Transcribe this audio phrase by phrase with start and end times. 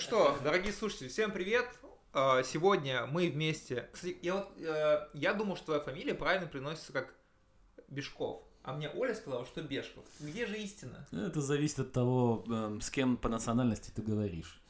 [0.00, 1.66] Что, дорогие слушатели, всем привет!
[2.14, 3.90] А, Сегодня мы вместе...
[3.92, 7.14] Кстати, я, вот, э, я думал, что твоя фамилия правильно приносится как
[7.88, 8.42] Бешков.
[8.62, 10.02] А мне Оля сказала, что Бешков.
[10.18, 11.06] Где же истина?
[11.12, 14.62] Это зависит от того, эм, с кем по национальности ты говоришь.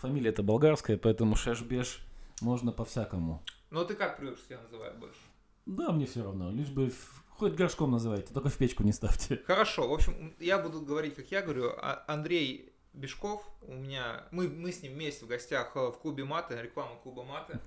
[0.00, 2.00] Фамилия это болгарская, поэтому Шешбеш
[2.40, 3.40] можно по-всякому.
[3.70, 5.20] Ну ты как привык, что называют больше?
[5.64, 6.50] Да, мне все равно.
[6.50, 6.92] Лишь бы
[7.30, 9.42] хоть горшком называйте, только в печку не ставьте.
[9.46, 11.70] Хорошо, в общем, я буду говорить, как я говорю.
[11.76, 16.24] А- Андрей Бешков, у меня, мы, мы с ним вместе в гостях э, в клубе
[16.24, 17.58] Маты, реклама клуба Маты.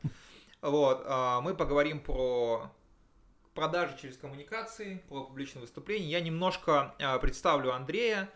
[0.62, 2.72] Вот, а, мы поговорим про
[3.54, 6.10] продажи через коммуникации, про публичное выступление.
[6.10, 8.30] Я немножко а, представлю Андрея.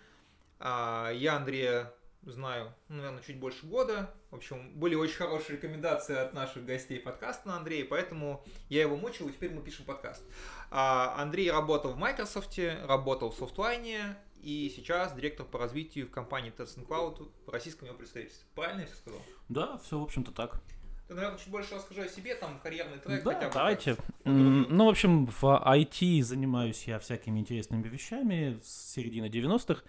[0.59, 4.13] А, Я Андрея знаю, ну, наверное, чуть больше года.
[4.29, 8.95] В общем, были очень хорошие рекомендации от наших гостей подкаста на Андрея, поэтому я его
[8.95, 10.21] мучил, и теперь мы пишем подкаст.
[10.69, 16.87] Андрей работал в Microsoft, работал в Softline, и сейчас директор по развитию в компании Tencent
[16.87, 18.47] Cloud в российском его представительстве.
[18.55, 19.19] Правильно я все сказал?
[19.49, 20.61] Да, все, в общем-то, так.
[21.07, 23.23] Ты, наверное, чуть больше расскажи о себе, там, карьерный трек.
[23.23, 23.95] Да, хотя бы давайте.
[23.95, 24.05] так.
[24.25, 29.81] Ну, в общем, в IT занимаюсь я всякими интересными вещами с середины 90-х.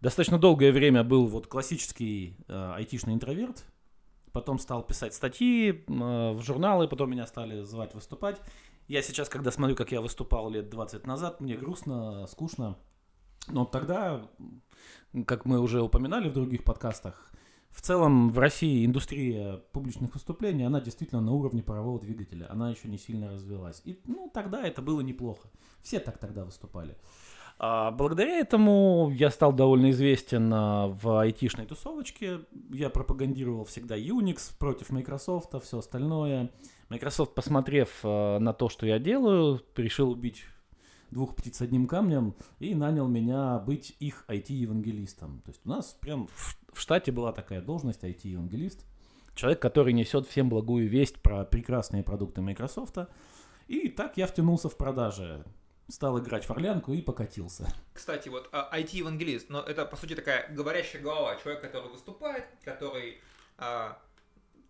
[0.00, 3.64] Достаточно долгое время был вот классический э, айтишный интроверт.
[4.32, 8.40] Потом стал писать статьи э, в журналы, потом меня стали звать выступать.
[8.86, 12.76] Я сейчас, когда смотрю, как я выступал лет 20 назад, мне грустно, скучно.
[13.48, 14.28] Но тогда,
[15.26, 17.30] как мы уже упоминали в других подкастах,
[17.70, 22.46] в целом в России индустрия публичных выступлений, она действительно на уровне парового двигателя.
[22.50, 23.82] Она еще не сильно развилась.
[23.84, 25.48] И ну, тогда это было неплохо.
[25.82, 26.96] Все так тогда выступали.
[27.58, 32.40] А благодаря этому я стал довольно известен а, в айтишной тусовочке.
[32.70, 36.50] Я пропагандировал всегда Unix против Microsoft, все остальное.
[36.88, 40.44] Microsoft, посмотрев а, на то, что я делаю, решил убить
[41.10, 45.42] двух птиц одним камнем и нанял меня быть их IT-евангелистом.
[45.44, 46.28] То есть у нас прям
[46.72, 48.84] в штате была такая должность IT-евангелист.
[49.34, 52.96] Человек, который несет всем благую весть про прекрасные продукты Microsoft.
[53.68, 55.44] И так я втянулся в продажи.
[55.88, 57.72] Стал играть в орлянку и покатился.
[57.92, 61.36] Кстати, вот а, IT-евангелист, но это, по сути, такая говорящая голова.
[61.36, 63.20] Человек, который выступает, который
[63.56, 63.98] а,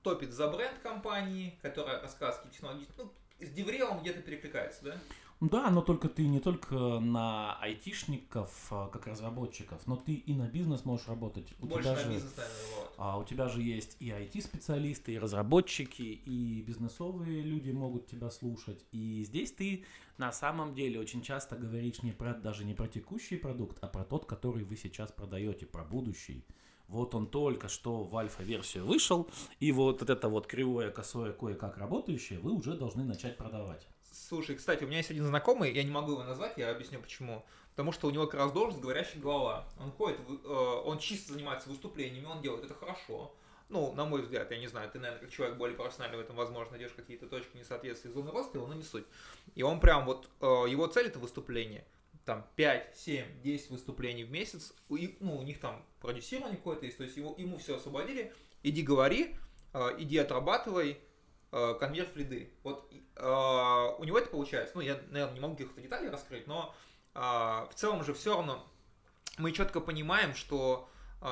[0.02, 2.86] топит за бренд компании, который рассказывает технологии.
[2.98, 3.10] Ну,
[3.40, 4.96] с Деврелом где-то перекликается, да?
[5.40, 10.48] Да, но только ты не только на айтишников, а, как разработчиков, но ты и на
[10.48, 11.52] бизнес можешь работать.
[11.60, 12.94] У Больше тебя на же, бизнес, наверное, вот.
[12.96, 18.86] а, у тебя же есть и IT-специалисты, и разработчики, и бизнесовые люди могут тебя слушать.
[18.92, 19.84] И здесь ты
[20.16, 24.04] на самом деле очень часто говоришь не про, даже не про текущий продукт, а про
[24.04, 26.46] тот, который вы сейчас продаете, про будущий.
[26.88, 29.28] Вот он только что в альфа-версию вышел,
[29.60, 33.86] и вот это вот кривое, косое, кое-как работающее вы уже должны начать продавать.
[34.28, 37.44] Слушай, кстати, у меня есть один знакомый, я не могу его назвать, я объясню почему.
[37.70, 39.68] Потому что у него как раз должность говорящая голова.
[39.78, 40.48] Он ходит, э,
[40.84, 43.36] он чисто занимается выступлениями, он делает это хорошо.
[43.68, 46.34] Ну, на мой взгляд, я не знаю, ты, наверное, как человек более профессиональный в этом,
[46.34, 49.04] возможно, найдешь какие-то точки несоответствия зоны его, но не суть.
[49.54, 51.84] И он прям вот, э, его цель это выступление.
[52.24, 54.74] Там 5, 7, 10 выступлений в месяц.
[54.88, 58.32] Ну, у них там продюсирование какое-то есть, то есть его, ему все освободили.
[58.64, 59.36] Иди говори,
[59.72, 60.98] э, иди отрабатывай,
[61.56, 62.50] э, конверт в лиды.
[62.62, 64.72] Вот э, у него это получается.
[64.76, 66.74] Ну, я, наверное, не могу каких-то деталей раскрыть, но
[67.14, 68.64] э, в целом же все равно
[69.38, 70.88] мы четко понимаем, что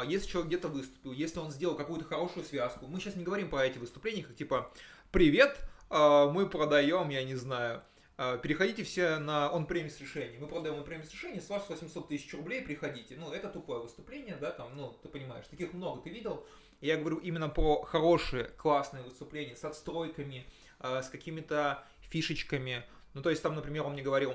[0.06, 3.64] если человек где-то выступил, если он сделал какую-то хорошую связку, мы сейчас не говорим про
[3.64, 4.72] эти выступления, как типа
[5.12, 5.58] «Привет,
[5.90, 7.82] мы продаем, я не знаю,
[8.16, 10.40] переходите все на он-премис решение.
[10.40, 13.14] Мы продаем он-премис решение, с вас 800 тысяч рублей, приходите.
[13.16, 16.44] Ну, это тупое выступление, да, там, ну, ты понимаешь, таких много ты видел.
[16.80, 20.46] Я говорю именно про хорошие, классные выступления с отстройками,
[20.80, 22.84] э, с какими-то фишечками.
[23.14, 24.34] Ну, то есть там, например, он мне говорил,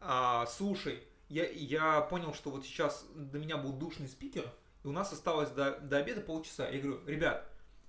[0.00, 4.50] «А, слушай, я, я понял, что вот сейчас до меня был душный спикер,
[4.82, 6.68] и у нас осталось до, до обеда полчаса.
[6.68, 7.46] Я говорю, ребят,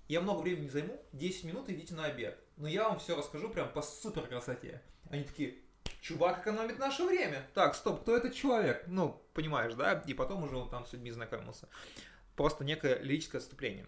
[0.07, 2.37] я много времени не займу, 10 минут идите на обед.
[2.57, 4.81] Но я вам все расскажу прям по супер красоте.
[5.09, 5.55] Они такие,
[6.01, 7.47] чувак экономит наше время.
[7.53, 8.83] Так, стоп, кто этот человек?
[8.87, 10.03] Ну, понимаешь, да?
[10.05, 11.67] И потом уже он там с людьми знакомился.
[12.35, 13.87] Просто некое лирическое отступление.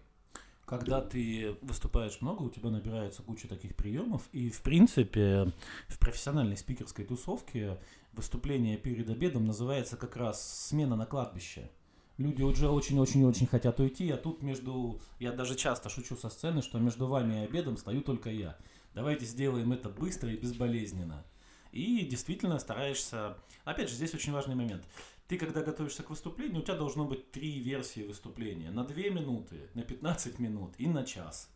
[0.66, 5.52] Когда ты выступаешь много, у тебя набирается куча таких приемов, и в принципе
[5.88, 7.78] в профессиональной спикерской тусовке
[8.12, 11.70] выступление перед обедом называется как раз смена на кладбище.
[12.16, 15.00] Люди уже очень-очень-очень хотят уйти, а тут между...
[15.18, 18.56] Я даже часто шучу со сцены, что между вами и обедом стою только я.
[18.94, 21.24] Давайте сделаем это быстро и безболезненно.
[21.72, 23.36] И действительно стараешься...
[23.64, 24.84] Опять же, здесь очень важный момент.
[25.26, 28.70] Ты, когда готовишься к выступлению, у тебя должно быть три версии выступления.
[28.70, 31.50] На 2 минуты, на 15 минут и на час.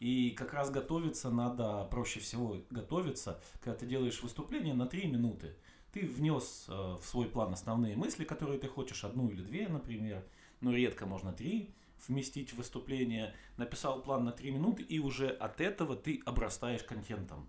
[0.00, 5.54] И как раз готовиться надо, проще всего готовиться, когда ты делаешь выступление на 3 минуты.
[5.92, 10.24] Ты внес э, в свой план основные мысли, которые ты хочешь, одну или две, например,
[10.60, 11.74] но редко можно три.
[12.08, 17.48] вместить в выступление, написал план на 3 минуты, и уже от этого ты обрастаешь контентом.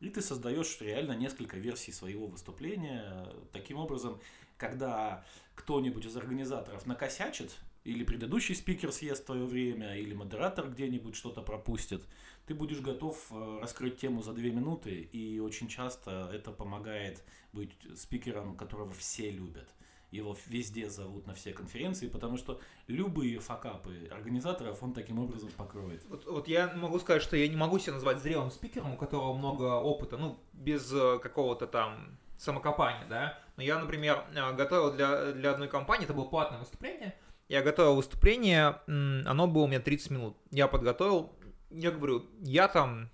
[0.00, 3.28] И ты создаешь реально несколько версий своего выступления.
[3.52, 4.20] Таким образом,
[4.62, 5.24] когда
[5.56, 12.00] кто-нибудь из организаторов накосячит, или предыдущий спикер съест твое время, или модератор где-нибудь что-то пропустит,
[12.46, 17.72] ты будешь готов э, раскрыть тему за две минуты, и очень часто это помогает быть
[17.96, 19.68] спикером, которого все любят.
[20.12, 26.04] Его везде зовут на все конференции, потому что любые факапы организаторов он таким образом покроет.
[26.08, 29.34] Вот, вот я могу сказать, что я не могу себя назвать зрелым спикером, у которого
[29.34, 33.41] много опыта, ну, без э, какого-то там самокопания, да.
[33.62, 37.14] Я, например, э, готовил для, для одной компании, это было платное выступление,
[37.48, 40.36] я готовил выступление, оно было у меня 30 минут.
[40.50, 41.36] Я подготовил,
[41.70, 43.10] я говорю, я там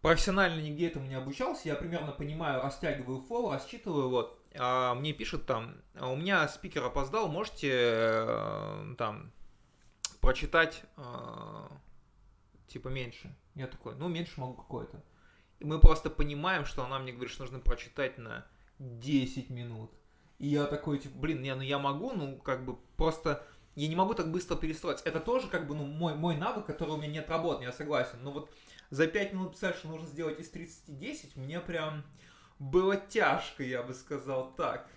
[0.00, 4.40] профессионально нигде этому не обучался, я примерно понимаю, растягиваю флоу, рассчитываю, вот.
[4.56, 9.32] А мне пишут там, «А у меня спикер опоздал, можете э, там
[10.20, 11.68] прочитать э,
[12.68, 13.34] типа меньше.
[13.54, 15.02] Я такой, ну меньше могу какое-то.
[15.58, 18.46] И мы просто понимаем, что она мне говорит, что нужно прочитать на
[18.78, 19.90] 10 минут.
[20.38, 23.96] И я такой, типа, блин, я, ну я могу, ну как бы просто я не
[23.96, 25.08] могу так быстро перестроиться.
[25.08, 28.18] Это тоже как бы ну, мой, мой навык, который у меня не отработан, я согласен.
[28.22, 28.50] Но вот
[28.90, 32.04] за 5 минут что нужно сделать из 30 10, мне прям
[32.58, 34.88] было тяжко, я бы сказал так.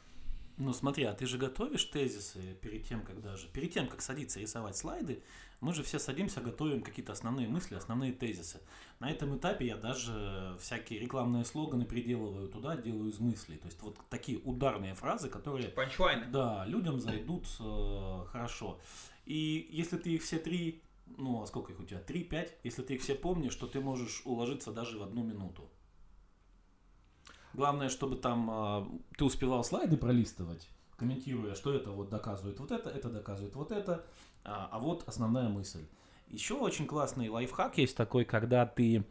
[0.57, 4.39] Ну смотри, а ты же готовишь тезисы перед тем, как даже, перед тем, как садиться
[4.39, 5.21] рисовать слайды,
[5.59, 8.59] мы же все садимся, готовим какие-то основные мысли, основные тезисы.
[8.99, 13.57] На этом этапе я даже всякие рекламные слоганы приделываю туда, делаю из мыслей.
[13.57, 15.69] То есть вот такие ударные фразы, которые...
[15.69, 16.25] Панчлайны.
[16.25, 18.79] Да, людям зайдут э, хорошо.
[19.25, 20.83] И если ты их все три,
[21.17, 21.99] ну а сколько их у тебя?
[21.99, 22.55] Три-пять?
[22.63, 25.69] Если ты их все помнишь, то ты можешь уложиться даже в одну минуту.
[27.57, 28.85] Главное, чтобы там э,
[29.17, 34.05] ты успевал слайды пролистывать, комментируя, что это вот доказывает вот это, это доказывает вот это,
[34.43, 35.83] а, а вот основная мысль.
[36.27, 39.03] Еще очень классный лайфхак есть такой, когда ты,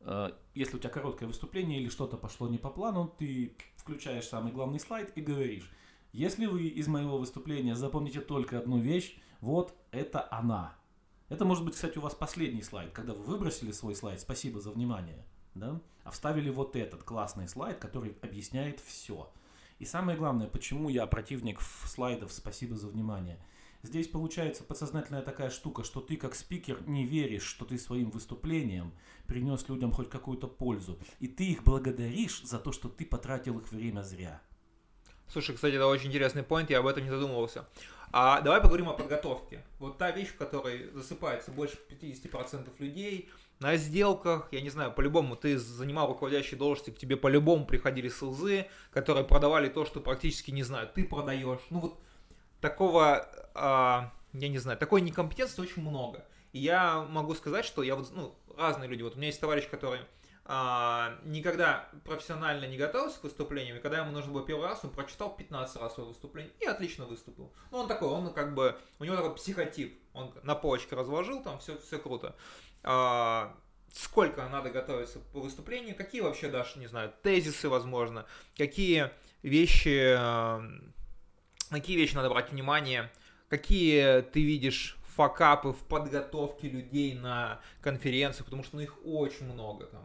[0.00, 4.50] э, если у тебя короткое выступление или что-то пошло не по плану, ты включаешь самый
[4.50, 5.70] главный слайд и говоришь,
[6.12, 10.74] если вы из моего выступления запомните только одну вещь, вот это она.
[11.28, 14.72] Это может быть, кстати, у вас последний слайд, когда вы выбросили свой слайд, спасибо за
[14.72, 15.24] внимание,
[15.54, 15.80] да?
[16.04, 19.32] а вставили вот этот классный слайд, который объясняет все.
[19.78, 23.38] И самое главное, почему я противник слайдов «Спасибо за внимание».
[23.82, 28.94] Здесь получается подсознательная такая штука, что ты как спикер не веришь, что ты своим выступлением
[29.26, 30.98] принес людям хоть какую-то пользу.
[31.20, 34.40] И ты их благодаришь за то, что ты потратил их время зря.
[35.28, 37.68] Слушай, кстати, это очень интересный point, я об этом не задумывался.
[38.10, 39.62] А давай поговорим о подготовке.
[39.78, 43.28] Вот та вещь, в которой засыпается больше 50% людей
[43.60, 48.66] на сделках, я не знаю, по-любому ты занимал руководящие должности, к тебе по-любому приходили СЛЗы,
[48.90, 51.60] которые продавали то, что практически не знаю, ты продаешь.
[51.70, 51.98] Ну вот
[52.60, 56.24] такого, а, я не знаю, такой некомпетенции очень много.
[56.52, 59.68] И я могу сказать, что я вот, ну, разные люди, вот у меня есть товарищ,
[59.68, 60.00] который
[60.46, 64.90] а, никогда профессионально не готовился к выступлениям, и когда ему нужно было первый раз, он
[64.90, 67.52] прочитал 15 раз свое выступление и отлично выступил.
[67.70, 71.58] Ну, он такой, он как бы, у него такой психотип, он на полочке разложил, там
[71.58, 72.36] все, все круто.
[72.82, 73.56] А,
[73.94, 79.10] сколько надо готовиться по выступлению, какие вообще даже, не знаю, тезисы, возможно, какие
[79.42, 80.18] вещи
[81.70, 83.10] какие вещи надо брать внимание,
[83.48, 89.86] какие ты видишь факапы в подготовке людей на конференцию, потому что ну, их очень много
[89.86, 90.04] там.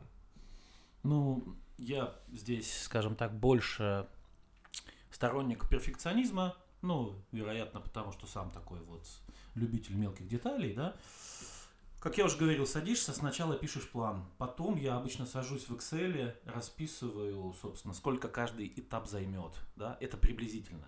[1.04, 4.08] Ну, я здесь, скажем так, больше
[5.12, 9.06] сторонник перфекционизма, ну, вероятно, потому что сам такой вот
[9.56, 10.96] любитель мелких деталей, да.
[12.00, 17.54] Как я уже говорил, садишься, сначала пишешь план, потом я обычно сажусь в Excel, расписываю,
[17.62, 20.88] собственно, сколько каждый этап займет, да, это приблизительно.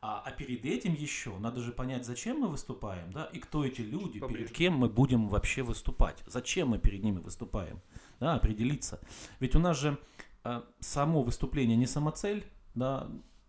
[0.00, 3.80] А, а перед этим еще надо же понять, зачем мы выступаем, да, и кто эти
[3.80, 4.44] люди, Поближе.
[4.44, 7.80] перед кем мы будем вообще выступать, зачем мы перед ними выступаем,
[8.20, 9.00] да, определиться.
[9.40, 9.98] Ведь у нас же
[10.44, 13.08] а, само выступление не самоцель, да,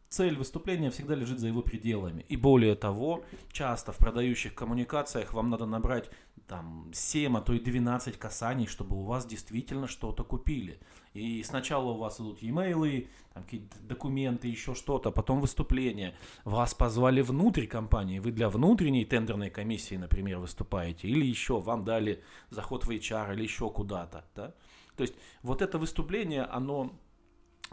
[0.09, 2.25] цель выступления всегда лежит за его пределами.
[2.29, 6.09] И более того, часто в продающих коммуникациях вам надо набрать
[6.47, 10.79] там 7, а то и 12 касаний, чтобы у вас действительно что-то купили.
[11.13, 16.15] И сначала у вас идут e-mail, какие-то документы, еще что-то, потом выступление.
[16.45, 22.23] Вас позвали внутрь компании, вы для внутренней тендерной комиссии, например, выступаете, или еще вам дали
[22.49, 24.25] заход в HR или еще куда-то.
[24.35, 24.53] Да?
[24.95, 26.91] То есть вот это выступление, оно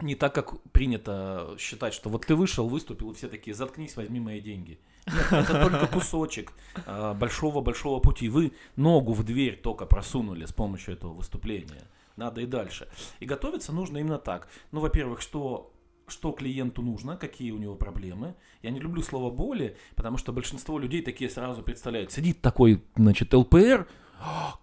[0.01, 4.19] не так, как принято считать, что вот ты вышел, выступил, и все такие, заткнись, возьми
[4.19, 4.79] мои деньги.
[5.07, 6.53] Нет, это только кусочек
[6.85, 8.29] большого-большого пути.
[8.29, 11.83] Вы ногу в дверь только просунули с помощью этого выступления
[12.17, 12.87] надо и дальше.
[13.19, 14.47] И готовиться нужно именно так.
[14.71, 15.71] Ну, во-первых, что
[16.07, 18.35] что клиенту нужно, какие у него проблемы.
[18.61, 22.11] Я не люблю слово боли, потому что большинство людей такие сразу представляют.
[22.11, 23.87] Сидит такой, значит, ЛПР,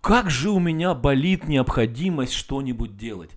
[0.01, 3.31] как же у меня болит необходимость что-нибудь делать.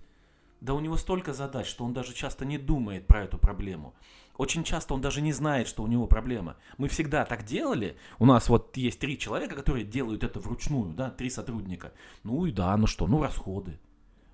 [0.60, 3.94] Да у него столько задач, что он даже часто не думает про эту проблему.
[4.38, 6.56] Очень часто он даже не знает, что у него проблема.
[6.78, 7.96] Мы всегда так делали.
[8.18, 11.92] У нас вот есть три человека, которые делают это вручную, да, три сотрудника.
[12.22, 13.78] Ну и да, ну что, ну расходы.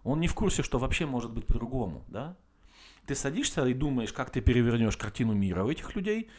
[0.05, 2.37] Он не в курсе, что вообще может быть по-другому, да?
[3.07, 6.31] Ты садишься и думаешь, как ты перевернешь картину мира у этих людей,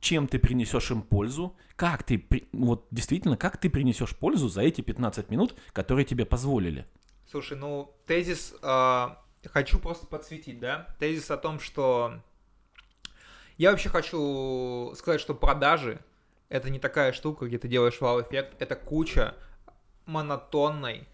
[0.00, 4.80] чем ты принесешь им пользу, как ты, вот действительно, как ты принесешь пользу за эти
[4.80, 6.86] 15 минут, которые тебе позволили.
[7.32, 9.08] Слушай, ну тезис э,
[9.46, 10.94] хочу просто подсветить, да?
[10.98, 12.20] Тезис о том, что
[13.56, 15.98] я вообще хочу сказать, что продажи
[16.50, 19.34] это не такая штука, где ты делаешь вау-эффект, это куча
[20.04, 21.08] монотонной,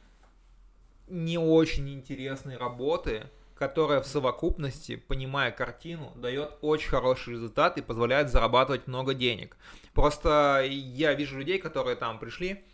[1.06, 8.28] не очень интересной работы, которая в совокупности, понимая картину, дает очень хороший результат и позволяет
[8.28, 9.56] зарабатывать много денег.
[9.94, 12.64] Просто я вижу людей, которые там пришли,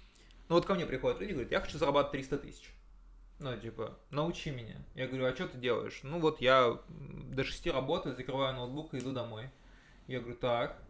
[0.49, 2.74] ну вот ко мне приходят люди и говорят, я хочу зарабатывать 300 тысяч.
[3.45, 4.77] Ну, типа, научи меня.
[4.95, 6.01] Я говорю, а что ты делаешь?
[6.03, 9.51] Ну, вот я до 6 работаю, закрываю ноутбук и иду домой.
[10.07, 10.83] Я говорю, так,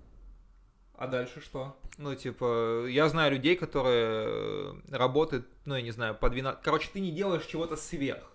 [0.95, 1.77] а дальше что?
[1.99, 6.63] Ну, типа, я знаю людей, которые работают, ну, я не знаю, по 12...
[6.63, 8.31] Короче, ты не делаешь чего-то сверх.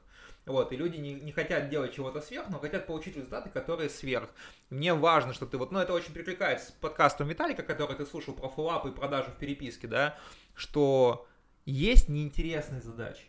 [0.45, 4.29] Вот, и люди не, не хотят делать чего-то сверх, но хотят получить результаты, которые сверх.
[4.69, 8.33] Мне важно, что ты вот, ну это очень перекликается с подкастом Виталика, который ты слушал
[8.33, 10.17] про фуллап и продажу в переписке, да,
[10.55, 11.25] что
[11.65, 13.28] есть неинтересные задачи,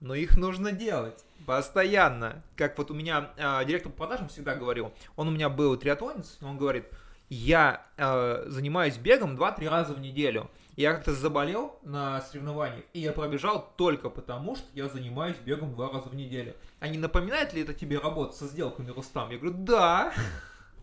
[0.00, 2.42] но их нужно делать постоянно.
[2.56, 6.38] Как вот у меня э, директор по продажам всегда говорил, он у меня был триатлонец,
[6.42, 6.84] он говорит,
[7.30, 10.50] я э, занимаюсь бегом 2-3 раза в неделю.
[10.76, 15.90] Я как-то заболел на соревнованиях, и я пробежал только потому, что я занимаюсь бегом два
[15.90, 16.54] раза в неделю.
[16.78, 19.30] А не напоминает ли это тебе работа со сделками, Рустам?
[19.30, 20.12] Я говорю, да.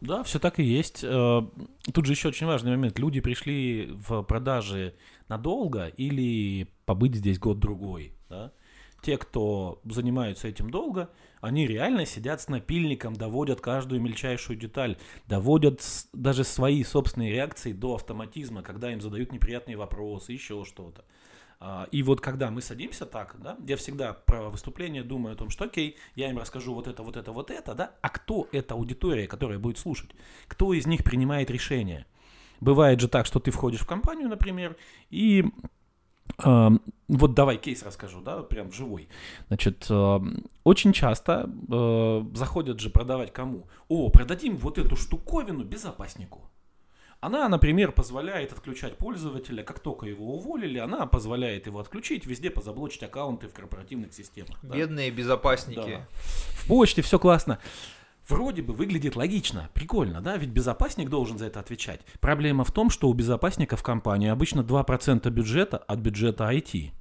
[0.01, 1.03] Да, все так и есть.
[1.03, 1.41] Э,
[1.93, 2.99] тут же еще очень важный момент.
[2.99, 4.95] Люди пришли в продажи
[5.29, 8.13] надолго или побыть здесь год-другой.
[8.29, 8.51] Да?
[9.05, 14.97] Те, кто занимаются этим долго, они реально сидят с напильником, доводят каждую мельчайшую деталь,
[15.27, 21.05] доводят даже свои собственные реакции до автоматизма, когда им задают неприятные вопросы, еще что-то.
[21.59, 25.51] А, и вот когда мы садимся так, да, я всегда про выступление думаю о том,
[25.51, 28.73] что окей, я им расскажу вот это, вот это, вот это, да, а кто эта
[28.73, 30.09] аудитория, которая будет слушать?
[30.47, 32.07] Кто из них принимает решение?
[32.59, 34.75] Бывает же так, что ты входишь в компанию, например,
[35.11, 35.45] и
[37.07, 39.07] вот давай кейс расскажу, да, прям живой.
[39.47, 39.87] Значит,
[40.63, 43.67] очень часто э, заходят же продавать кому?
[43.87, 46.41] О, продадим вот эту штуковину безопаснику.
[47.21, 53.01] Она, например, позволяет отключать пользователя, как только его уволили, она позволяет его отключить, везде позаблочить
[53.01, 54.63] аккаунты в корпоративных системах.
[54.63, 55.17] Бедные да?
[55.17, 55.79] безопасники.
[55.79, 56.07] Да.
[56.11, 57.59] В почте все классно.
[58.27, 62.01] Вроде бы выглядит логично, прикольно, да, ведь безопасник должен за это отвечать.
[62.19, 66.91] Проблема в том, что у безопасника в компании обычно 2% бюджета от бюджета IT.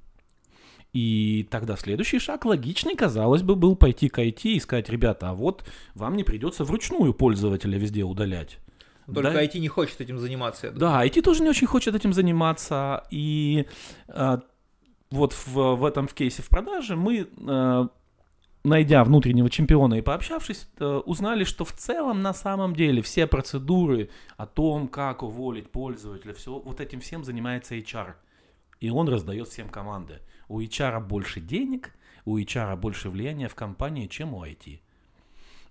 [0.93, 5.33] И тогда следующий шаг логичный, казалось бы, был пойти к IT и сказать, ребята, а
[5.33, 8.59] вот вам не придется вручную пользователя везде удалять.
[9.05, 9.43] Только да?
[9.43, 10.71] IT не хочет этим заниматься.
[10.71, 13.03] Да, IT тоже не очень хочет этим заниматься.
[13.11, 13.65] И
[14.07, 14.37] э,
[15.11, 17.87] вот в, в этом в кейсе в продаже мы э,
[18.65, 24.09] найдя внутреннего чемпиона и пообщавшись, э, узнали, что в целом на самом деле все процедуры
[24.37, 28.15] о том, как уволить пользователя, все, вот этим всем занимается HR.
[28.81, 30.19] И он раздает всем команды.
[30.47, 31.93] У HR больше денег,
[32.25, 34.79] у HR больше влияния в компании, чем у IT.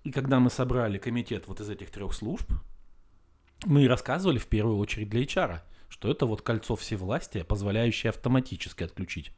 [0.03, 2.49] И когда мы собрали комитет вот из этих трех служб,
[3.65, 5.59] мы рассказывали в первую очередь для HR,
[5.89, 9.31] что это вот кольцо всевластия, позволяющее автоматически отключить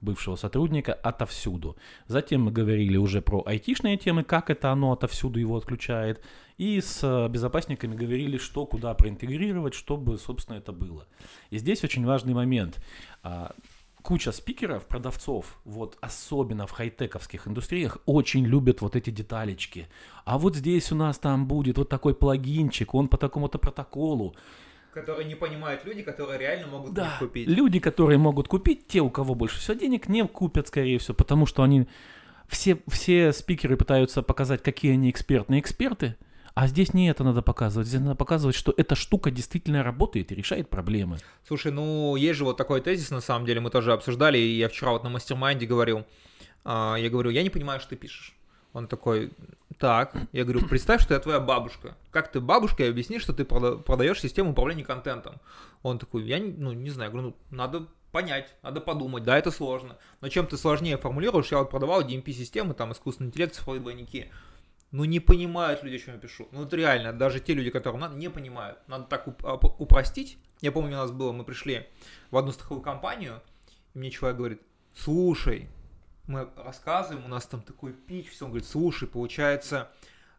[0.00, 1.76] бывшего сотрудника отовсюду.
[2.06, 6.22] Затем мы говорили уже про айтишные темы, как это оно отовсюду его отключает.
[6.56, 11.06] И с э, безопасниками говорили, что куда проинтегрировать, чтобы, собственно, это было.
[11.50, 12.82] И здесь очень важный момент.
[13.22, 13.52] А,
[14.02, 19.88] куча спикеров, продавцов, вот особенно в хай-тековских индустриях, очень любят вот эти деталечки.
[20.24, 24.34] А вот здесь у нас там будет вот такой плагинчик, он по такому-то протоколу
[24.92, 27.48] которые не понимают люди, которые реально могут да, купить.
[27.48, 31.46] Люди, которые могут купить, те, у кого больше всего денег, не купят, скорее всего, потому
[31.46, 31.86] что они
[32.48, 36.16] все, все спикеры пытаются показать, какие они экспертные эксперты,
[36.54, 37.86] а здесь не это надо показывать.
[37.86, 41.18] Здесь надо показывать, что эта штука действительно работает и решает проблемы.
[41.46, 44.68] Слушай, ну есть же вот такой тезис, на самом деле, мы тоже обсуждали, и я
[44.68, 46.04] вчера вот на mastermind е говорил,
[46.64, 48.34] а, я говорю, я не понимаю, что ты пишешь.
[48.72, 49.30] Он такой,
[49.78, 51.96] так, я говорю, представь, что я твоя бабушка.
[52.10, 55.40] Как ты бабушке объяснишь, что ты продаешь систему управления контентом?
[55.82, 59.96] Он такой, я ну, не знаю, говорю, ну, надо понять, надо подумать, да, это сложно.
[60.20, 64.30] Но чем ты сложнее формулируешь, я вот продавал DMP-системы, там, искусственный интеллект, цифровые двойники.
[64.90, 66.48] Ну, не понимают люди, о чем я пишу.
[66.50, 68.78] Ну, это реально, даже те люди, которым надо, не понимают.
[68.88, 70.38] Надо так уп- упростить.
[70.60, 71.86] Я помню, у нас было, мы пришли
[72.30, 73.42] в одну страховую компанию,
[73.94, 74.62] и мне человек говорит,
[74.96, 75.68] слушай,
[76.28, 79.90] мы рассказываем, у нас там такой пич, все, он говорит, слушай, получается,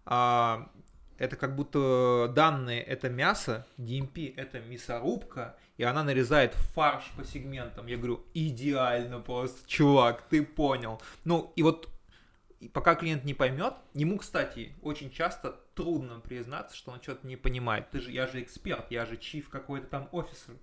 [0.05, 0.69] а,
[1.17, 7.87] это как будто данные это мясо, DMP это мясорубка, и она нарезает фарш по сегментам.
[7.87, 11.01] Я говорю, идеально просто, чувак, ты понял.
[11.25, 11.89] Ну, и вот
[12.73, 17.89] пока клиент не поймет, ему, кстати, очень часто трудно признаться, что он что-то не понимает.
[17.89, 20.55] Ты же, я же эксперт, я же чиф какой-то там офисер.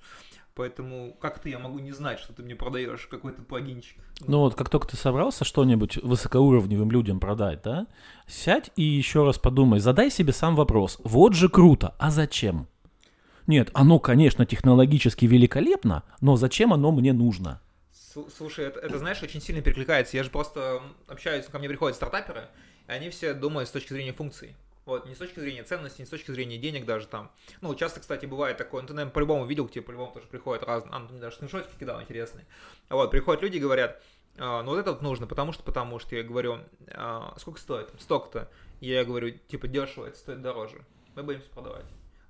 [0.57, 3.99] Поэтому как ты, я могу не знать, что ты мне продаешь какой-то плагинчик.
[4.27, 7.87] Ну вот, как только ты собрался что-нибудь высокоуровневым людям продать, да,
[8.27, 10.99] сядь и еще раз подумай, задай себе сам вопрос.
[11.05, 12.69] Вот же круто, а зачем?
[13.47, 17.61] Нет, оно, конечно, технологически великолепно, но зачем оно мне нужно?
[17.93, 20.17] Слушай, это, это, знаешь, очень сильно перекликается.
[20.17, 22.49] Я же просто общаюсь, ко мне приходят стартаперы,
[22.89, 24.57] и они все думают с точки зрения функций.
[24.87, 27.31] Вот, не с точки зрения ценности, не с точки зрения денег даже там.
[27.61, 30.95] Ну, часто, кстати, бывает такое, ну, ты, наверное, по-любому видел, где по-любому тоже приходят разные,
[30.95, 32.47] а, ну, даже скриншотики кидал интересные.
[32.89, 34.01] Вот, приходят люди и говорят,
[34.39, 36.61] а, ну, вот это вот нужно, потому что, потому что, я говорю,
[36.95, 37.91] а, сколько стоит?
[37.99, 38.49] Столько-то.
[38.81, 40.85] Я говорю, типа, дешево, это стоит дороже.
[41.17, 41.87] Мы боимся продавать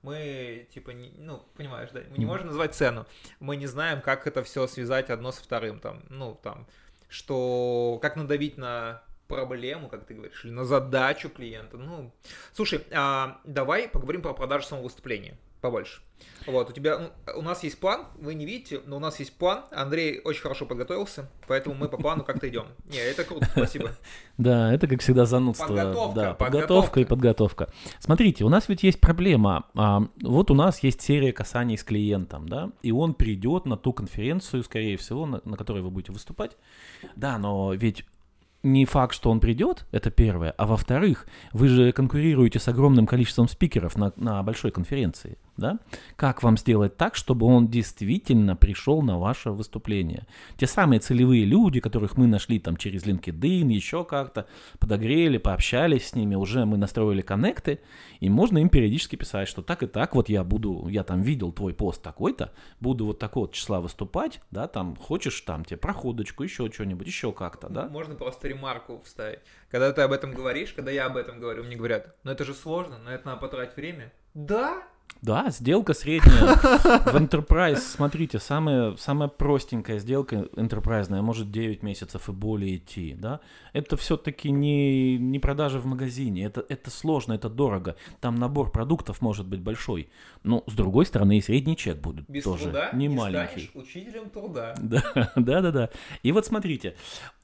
[0.07, 3.07] мы, типа, не, ну, понимаешь, да, мы не можем назвать цену,
[3.41, 6.69] мы не знаем, как это все связать одно со вторым, там, ну, там,
[7.09, 11.77] что, как надавить на проблему, как ты говоришь, или на задачу клиента.
[11.77, 12.13] Ну,
[12.53, 16.01] слушай, а, давай поговорим про продажу самого выступления побольше.
[16.47, 19.37] Вот, у тебя, ну, у нас есть план, вы не видите, но у нас есть
[19.37, 19.65] план.
[19.73, 22.67] Андрей очень хорошо подготовился, поэтому мы по плану как-то идем.
[22.87, 23.91] Не, это круто, спасибо.
[24.39, 25.67] Да, это, как всегда, занудство.
[25.67, 27.69] Подготовка, да, подготовка и подготовка.
[27.99, 29.65] Смотрите, у нас ведь есть проблема.
[29.75, 33.93] А, вот у нас есть серия касаний с клиентом, да, и он придет на ту
[33.93, 36.57] конференцию, скорее всего, на, на которой вы будете выступать.
[37.17, 38.05] Да, но ведь
[38.67, 43.49] не факт, что он придет, это первое, а во-вторых, вы же конкурируете с огромным количеством
[43.49, 45.79] спикеров на, на большой конференции да?
[46.17, 50.27] Как вам сделать так, чтобы он действительно пришел на ваше выступление?
[50.57, 54.47] Те самые целевые люди, которых мы нашли там через LinkedIn, еще как-то,
[54.79, 57.81] подогрели, пообщались с ними, уже мы настроили коннекты,
[58.21, 61.53] и можно им периодически писать, что так и так, вот я буду, я там видел
[61.53, 66.71] твой пост такой-то, буду вот такого числа выступать, да, там, хочешь там тебе проходочку, еще
[66.71, 67.89] что-нибудь, еще как-то, да?
[67.89, 69.41] Можно просто ремарку вставить.
[69.71, 72.55] Когда ты об этом говоришь, когда я об этом говорю, мне говорят, ну это же
[72.55, 74.13] сложно, на это надо потратить время.
[74.35, 74.83] Да,
[75.23, 76.55] да, сделка средняя.
[76.57, 83.41] В Enterprise, смотрите, самая, самая простенькая сделка enterprise может 9 месяцев и более идти, да.
[83.73, 87.97] Это все-таки не, не продажа в магазине, это, это сложно, это дорого.
[88.21, 90.11] Там набор продуктов может быть большой.
[90.45, 93.71] Но, с другой стороны, и средний чек будет Без тоже труда не, не маленький.
[93.75, 94.75] учителем труда.
[94.79, 95.03] Да,
[95.37, 95.91] да, да, да.
[96.23, 96.95] И вот смотрите,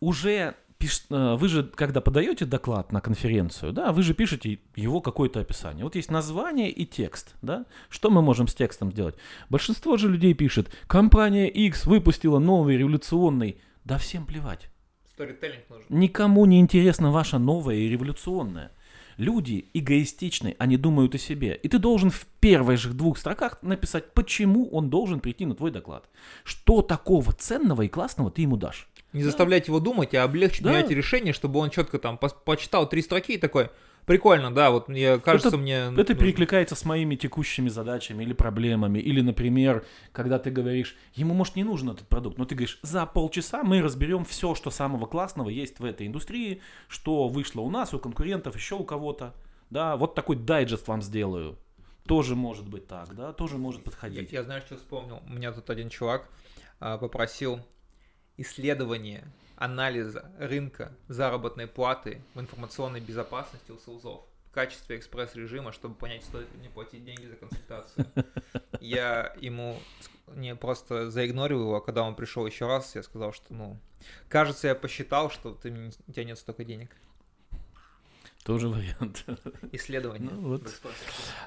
[0.00, 1.04] уже пиш...
[1.10, 5.84] Э, вы же, когда подаете доклад на конференцию, да, вы же пишете его какое-то описание.
[5.84, 7.66] Вот есть название и текст, да.
[7.88, 9.14] Что мы можем с текстом сделать?
[9.48, 13.60] Большинство же людей пишет, компания X выпустила новый революционный.
[13.84, 14.68] Да всем плевать.
[15.08, 15.86] Сторителлинг нужен.
[15.88, 18.72] Никому не интересно ваше новое и революционное.
[19.18, 21.54] Люди эгоистичны, они думают о себе.
[21.62, 25.70] И ты должен в первых же двух строках написать, почему он должен прийти на твой
[25.70, 26.08] доклад.
[26.44, 28.88] Что такого ценного и классного ты ему дашь.
[29.12, 30.82] Не заставлять его думать, а облегчить да.
[30.82, 33.68] решение, чтобы он четко там по почитал три строки и такой,
[34.06, 35.92] прикольно, да, вот мне кажется, это, мне...
[35.96, 38.98] Это перекликается с моими текущими задачами или проблемами.
[38.98, 43.06] Или, например, когда ты говоришь, ему, может, не нужен этот продукт, но ты говоришь, за
[43.06, 47.92] полчаса мы разберем все, что самого классного есть в этой индустрии, что вышло у нас,
[47.94, 49.34] у конкурентов, еще у кого-то.
[49.70, 51.58] Да, вот такой дайджест вам сделаю.
[52.06, 54.32] Тоже может быть так, да, тоже может подходить.
[54.32, 55.20] Я, я знаю, что вспомнил.
[55.28, 56.28] У меня тут один чувак
[56.80, 57.60] а, попросил
[58.42, 59.24] исследования,
[59.56, 66.52] анализа рынка заработной платы в информационной безопасности у СУЗов в качестве экспресс-режима, чтобы понять, стоит
[66.52, 68.06] ли мне платить деньги за консультацию.
[68.80, 69.78] Я ему
[70.34, 73.78] не просто заигнорил его, а когда он пришел еще раз, я сказал, что, ну,
[74.28, 75.70] кажется, я посчитал, что ты,
[76.06, 76.94] у тебя нет столько денег.
[78.44, 79.24] Тоже вариант.
[79.72, 80.30] Исследование.
[80.32, 80.62] Ну вот.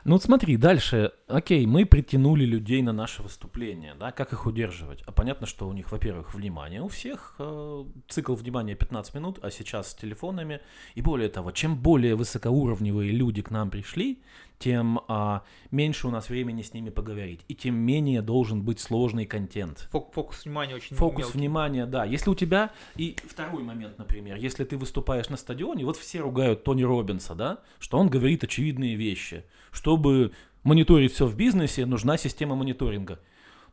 [0.05, 1.11] ну вот смотри, дальше.
[1.27, 5.01] Окей, мы притянули людей на наше выступление, да, как их удерживать?
[5.05, 9.51] А понятно, что у них, во-первых, внимание у всех, э, цикл внимания 15 минут, а
[9.51, 10.61] сейчас с телефонами.
[10.93, 14.21] И более того, чем более высокоуровневые люди к нам пришли,
[14.59, 19.25] тем а, меньше у нас времени с ними поговорить, и тем менее должен быть сложный
[19.25, 19.87] контент.
[19.91, 21.37] Фокус внимания очень Фокус мелкий.
[21.37, 22.05] внимания, да.
[22.05, 22.71] Если у тебя...
[22.95, 27.59] И второй момент, например, если ты выступаешь на стадионе, вот все ругают Тони Робинса, да,
[27.79, 29.45] что он говорит очевидные вещи.
[29.71, 30.31] Чтобы
[30.63, 33.19] мониторить все в бизнесе, нужна система мониторинга.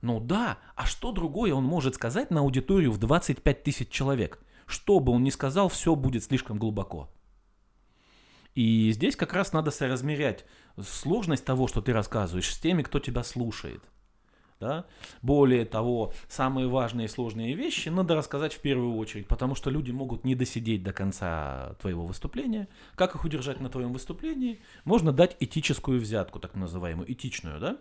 [0.01, 4.41] Ну да, а что другое он может сказать на аудиторию в 25 тысяч человек?
[4.67, 7.09] Что бы он ни сказал, все будет слишком глубоко.
[8.55, 10.45] И здесь как раз надо соразмерять
[10.81, 13.83] сложность того, что ты рассказываешь, с теми, кто тебя слушает.
[14.61, 14.87] Да?
[15.23, 19.91] Более того, самые важные и сложные вещи надо рассказать в первую очередь, потому что люди
[19.91, 22.69] могут не досидеть до конца твоего выступления.
[22.95, 24.63] Как их удержать на твоем выступлении?
[24.85, 27.79] Можно дать этическую взятку, так называемую, этичную, да?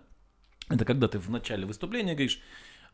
[0.70, 2.42] Это когда ты в начале выступления говоришь,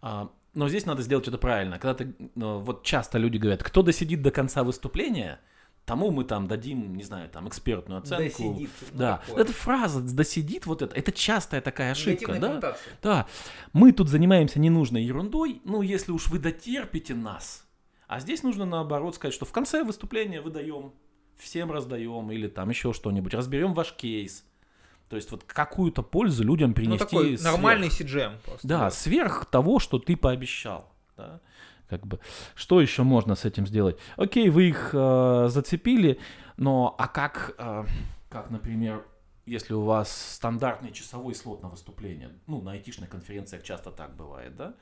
[0.01, 1.79] а, но здесь надо сделать это правильно.
[1.79, 5.39] Когда ты, ну, вот часто люди говорят, кто досидит до конца выступления,
[5.87, 8.23] тому мы там дадим, не знаю, там экспертную оценку.
[8.23, 8.69] Досидит.
[8.91, 9.43] ну, Да, такое.
[9.43, 12.77] эта фраза досидит вот это, это частая такая ошибка, да?
[13.01, 13.27] Да,
[13.71, 17.65] мы тут занимаемся ненужной ерундой, ну, если уж вы дотерпите нас.
[18.07, 20.91] А здесь нужно наоборот сказать, что в конце выступления выдаем,
[21.37, 24.43] всем раздаем или там еще что-нибудь, разберем ваш кейс.
[25.09, 27.43] То есть вот какую-то пользу людям Ну, принести такой сверх.
[27.53, 28.67] нормальный CGM просто.
[28.67, 30.91] Да, сверх того, что ты пообещал.
[31.15, 31.39] Да?
[31.89, 32.19] Как бы,
[32.55, 33.97] что еще можно с этим сделать?
[34.17, 36.19] Окей, вы их э, зацепили,
[36.57, 37.85] но а как, э,
[38.29, 39.05] как, например,
[39.45, 44.55] если у вас стандартный часовой слот на выступление, ну, на айтишных конференциях часто так бывает,
[44.57, 44.73] да?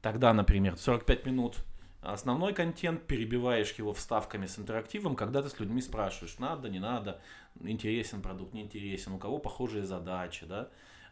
[0.00, 1.56] Тогда, например, 45 минут
[2.00, 7.20] основной контент, перебиваешь его вставками с интерактивом, когда ты с людьми спрашиваешь, надо, не надо,
[7.60, 10.68] интересен продукт, не интересен, у кого похожие задачи, да?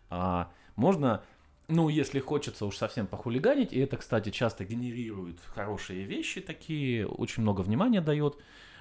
[0.08, 1.22] А, можно,
[1.68, 7.42] ну, если хочется уж совсем похулиганить, и это, кстати, часто генерирует хорошие вещи такие, очень
[7.42, 8.36] много внимания дает,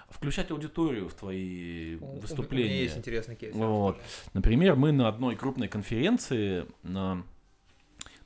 [0.10, 2.84] включать аудиторию в твои У- у- У меня выступления.
[2.84, 3.56] есть интересный кейс.
[3.56, 3.98] Вот.
[4.34, 7.24] Например, мы на одной крупной конференции, на-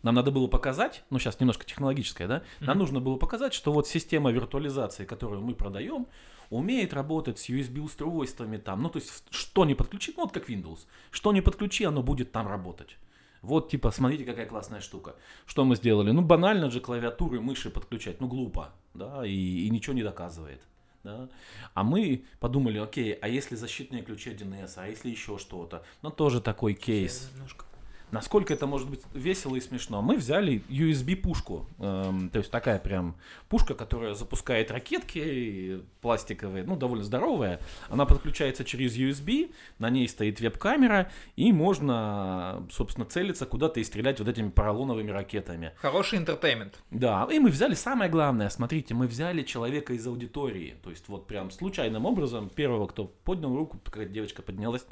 [0.04, 2.80] нам надо было показать, ну сейчас немножко технологическое, да, нам Мгм.
[2.80, 6.06] нужно было показать, что вот система виртуализации, которую мы продаем,
[6.50, 10.80] умеет работать с USB-устройствами там, ну то есть что не подключи, ну вот как Windows,
[11.12, 12.98] что не подключи, оно будет там работать.
[13.42, 15.16] Вот, типа, смотрите, какая классная штука.
[15.46, 16.12] Что мы сделали?
[16.12, 18.20] Ну, банально же клавиатуры мыши подключать.
[18.22, 20.62] Ну, глупо, да, и, и ничего не доказывает.
[21.04, 21.30] Да?
[21.74, 25.84] А мы подумали, окей, а если защитные ключи 1С, а если еще что-то?
[26.02, 27.30] Ну, тоже такой кейс.
[27.34, 27.66] Немножко.
[28.12, 30.02] Насколько это может быть весело и смешно?
[30.02, 33.16] Мы взяли USB-пушку, эм, то есть такая прям
[33.50, 37.60] пушка, которая запускает ракетки пластиковые, ну, довольно здоровая.
[37.90, 44.20] Она подключается через USB, на ней стоит веб-камера, и можно, собственно, целиться куда-то и стрелять
[44.20, 45.74] вот этими поролоновыми ракетами.
[45.78, 46.80] Хороший интертеймент.
[46.92, 51.28] Да, и мы взяли самое главное, смотрите, мы взяли человека из аудитории, то есть вот
[51.28, 54.86] прям случайным образом, первого, кто поднял руку, какая девочка поднялась,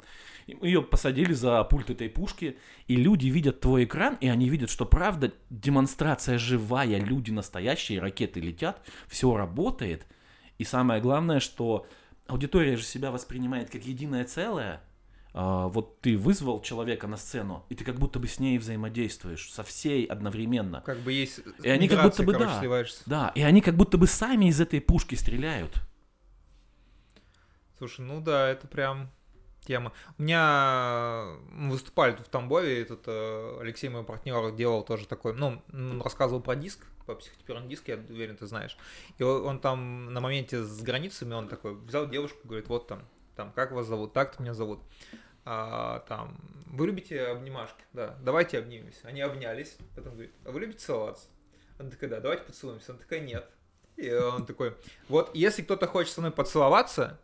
[0.62, 4.86] ее посадили за пульт этой пушки, и люди видят твой экран, и они видят, что
[4.86, 10.06] правда демонстрация живая, люди настоящие, ракеты летят, все работает,
[10.58, 11.86] и самое главное, что
[12.26, 14.82] аудитория же себя воспринимает как единое целое,
[15.34, 19.52] а, вот ты вызвал человека на сцену, и ты как будто бы с ней взаимодействуешь,
[19.52, 20.80] со всей одновременно.
[20.80, 22.60] Как бы есть И они как будто бы, короче, да.
[22.60, 23.02] сливаешься.
[23.06, 25.82] Да, и они как будто бы сами из этой пушки стреляют.
[27.76, 29.10] Слушай, ну да, это прям
[29.68, 29.92] тема.
[30.18, 35.34] У меня выступали тут в Тамбове, и тут э, Алексей, мой партнер, делал тоже такой,
[35.34, 38.76] ну, он рассказывал про диск, по психотерапевтическому диск, я уверен, ты знаешь.
[39.18, 43.06] И он, он там на моменте с границами, он такой взял девушку, говорит, вот там,
[43.36, 44.80] там, как вас зовут, так-то меня зовут.
[45.44, 47.82] А, там, вы любите обнимашки?
[47.92, 49.06] Да, давайте обнимемся.
[49.06, 51.28] Они обнялись, потом говорит, а вы любите целоваться?
[51.78, 52.92] Она такая, да, давайте поцелуемся.
[52.92, 53.48] Она такая, нет.
[53.96, 54.76] И он такой,
[55.08, 57.18] вот если кто-то хочет со мной поцеловаться,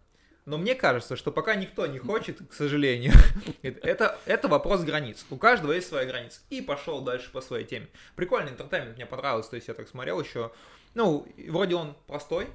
[0.47, 3.13] но мне кажется, что пока никто не хочет, к сожалению,
[3.63, 5.25] это, это вопрос границ.
[5.31, 6.41] У каждого есть своя граница.
[6.51, 7.89] И пошел дальше по своей теме.
[8.15, 9.49] Прикольный entertainment, мне понравилось.
[9.49, 10.53] То есть я так смотрел еще.
[10.95, 12.49] Ну, вроде он простой.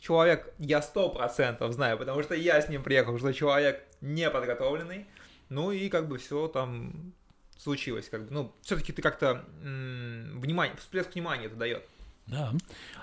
[0.00, 5.06] Человек, я сто процентов знаю, потому что я с ним приехал, что человек неподготовленный.
[5.48, 7.12] Ну и как бы все там
[7.56, 8.08] случилось.
[8.08, 11.88] Как бы, ну, все-таки ты как-то внимание, всплеск внимания это дает.
[12.30, 12.52] Да.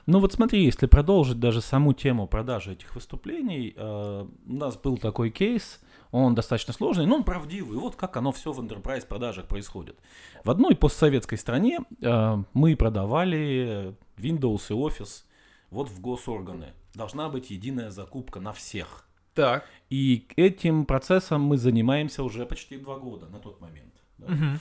[0.06, 4.98] Ну вот смотри, если продолжить даже саму тему продажи этих выступлений, э, у нас был
[4.98, 5.80] такой кейс,
[6.12, 7.78] он достаточно сложный, но он правдивый.
[7.78, 9.98] Вот как оно все в enterprise продажах происходит.
[10.44, 15.24] В одной постсоветской стране э, мы продавали Windows и Office
[15.72, 16.74] вот в госорганы.
[16.94, 19.08] Должна быть единая закупка на всех.
[19.34, 19.66] Так.
[19.90, 23.94] И этим процессом мы занимаемся уже почти два года на тот момент.
[24.18, 24.60] да.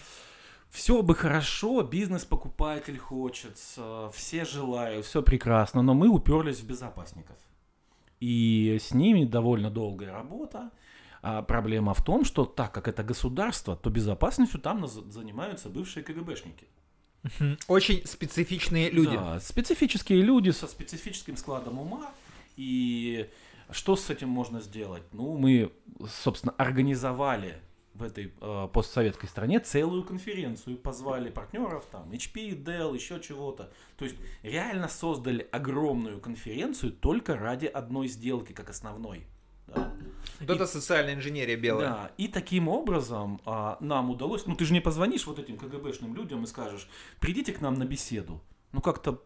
[0.75, 7.37] Все бы хорошо, бизнес-покупатель хочется, все желают, все прекрасно, но мы уперлись в безопасников.
[8.19, 10.73] И с ними довольно долгая работа.
[11.23, 16.67] А проблема в том, что так как это государство, то безопасностью там занимаются бывшие КГБшники.
[17.69, 19.15] Очень специфичные люди.
[19.15, 22.11] Да, специфические люди со специфическим складом ума.
[22.57, 23.31] И
[23.71, 25.05] что с этим можно сделать?
[25.13, 25.71] Ну, мы,
[26.09, 27.61] собственно, организовали
[27.95, 33.73] в этой э, постсоветской стране целую конференцию, позвали партнеров, там, HP, Dell, еще чего-то.
[33.97, 39.27] То есть реально создали огромную конференцию только ради одной сделки, как основной.
[39.69, 39.95] да.
[40.41, 41.89] Вот это социальная инженерия белая.
[41.89, 46.15] Да, и таким образом а, нам удалось, ну ты же не позвонишь вот этим КГБшным
[46.15, 46.89] людям и скажешь,
[47.21, 48.43] придите к нам на беседу.
[48.73, 49.23] Ну как-то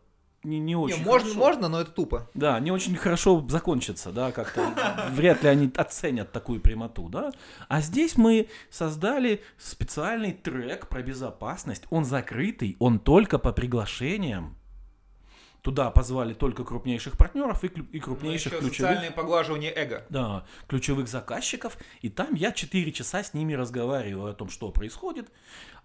[0.48, 1.38] не, не очень Не, можно, хорошо.
[1.38, 2.28] можно, но это тупо.
[2.34, 4.72] Да, не очень хорошо закончится, да, как-то
[5.10, 7.32] вряд ли они оценят такую прямоту, да.
[7.68, 11.84] А здесь мы создали специальный трек про безопасность.
[11.90, 14.56] Он закрытый, он только по приглашениям.
[15.62, 20.04] Туда позвали только крупнейших партнеров и, и крупнейших Еще ключевых социальное поглаживание эго.
[20.08, 25.30] да, ключевых заказчиков, и там я 4 часа с ними разговариваю о том, что происходит.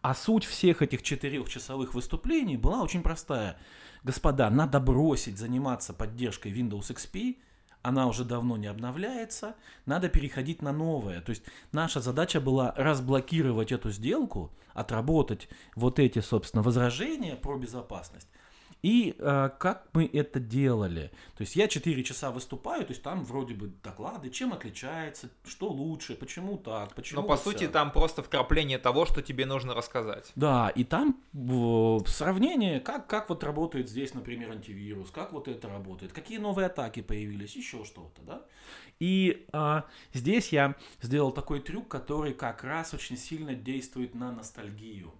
[0.01, 3.57] А суть всех этих четырехчасовых выступлений была очень простая.
[4.03, 7.37] Господа, надо бросить заниматься поддержкой Windows XP,
[7.81, 11.21] она уже давно не обновляется, надо переходить на новое.
[11.21, 18.27] То есть наша задача была разблокировать эту сделку, отработать вот эти, собственно, возражения про безопасность.
[18.83, 21.09] И э, как мы это делали?
[21.37, 25.69] То есть я 4 часа выступаю, то есть там вроде бы доклады, чем отличается, что
[25.69, 29.73] лучше, почему так, почему Но по вот сути там просто вкрапление того, что тебе нужно
[29.73, 30.33] рассказать.
[30.35, 35.69] Да, и там э, сравнение, как, как вот работает здесь, например, антивирус, как вот это
[35.69, 38.41] работает, какие новые атаки появились, еще что-то, да.
[38.99, 45.13] И а, здесь я сделал такой трюк, который как раз очень сильно действует на ностальгию.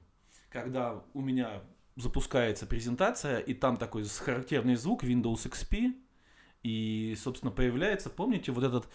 [0.50, 1.64] Когда у меня
[1.96, 5.94] запускается презентация, и там такой характерный звук Windows XP,
[6.64, 8.88] и, собственно, появляется, помните, вот этот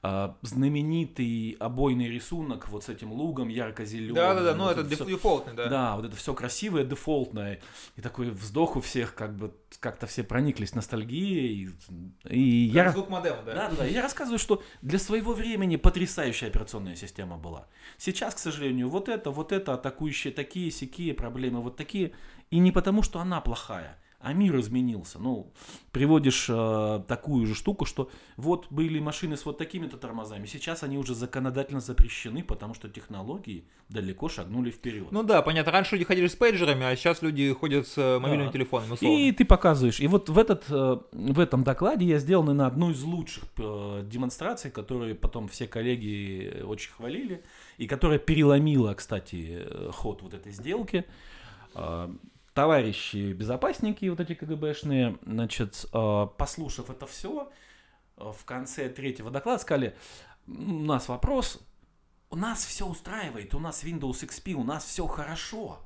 [0.00, 4.14] а, знаменитый обойный рисунок вот с этим лугом ярко-зеленым.
[4.14, 5.66] Да-да-да, ну вот это всё- дефолтный, да.
[5.66, 7.60] да, вот это все красивое, дефолтное.
[7.96, 11.68] И такой вздох у всех, как бы как-то все прониклись ностальгией.
[12.30, 12.92] И, и Как я...
[12.92, 13.54] звук модема, да.
[13.54, 13.86] Да, да, да.
[13.86, 17.66] Я рассказываю, что для своего времени потрясающая операционная система была.
[17.98, 22.12] Сейчас, к сожалению, вот это, вот это, атакующие такие, сякие проблемы, вот такие.
[22.50, 25.18] И не потому, что она плохая, а мир изменился.
[25.18, 25.52] Ну,
[25.92, 30.96] приводишь э, такую же штуку, что вот были машины с вот такими-то тормозами, сейчас они
[30.96, 35.08] уже законодательно запрещены, потому что технологии далеко шагнули вперед.
[35.10, 35.70] Ну да, понятно.
[35.72, 38.52] Раньше люди ходили с пейджерами, а сейчас люди ходят с э, мобильными Да.
[38.52, 38.92] телефонами.
[38.92, 39.16] условно.
[39.16, 40.00] И ты показываешь.
[40.00, 44.02] И вот в, этот, э, в этом докладе я сделал, наверное, одну из лучших э,
[44.06, 47.42] демонстраций, которые потом все коллеги э, очень хвалили,
[47.76, 51.04] и которая переломила, кстати, э, ход вот этой сделки.
[51.74, 52.08] Э,
[52.56, 57.52] Товарищи безопасники, вот эти КГБшные, значит, э, послушав это все,
[58.16, 59.94] в конце третьего доклада сказали,
[60.46, 61.60] «М, у нас вопрос,
[62.30, 65.80] у нас все устраивает, у нас Windows XP, у нас все хорошо.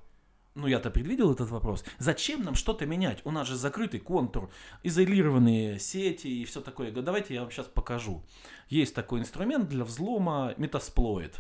[0.55, 1.85] Ну, я-то предвидел этот вопрос.
[1.99, 3.21] Зачем нам что-то менять?
[3.25, 4.49] У нас же закрытый контур,
[4.85, 6.93] изолированные сети и все такое.
[6.93, 8.23] Давайте я вам сейчас покажу.
[8.69, 11.35] Есть такой инструмент для взлома Metasploit.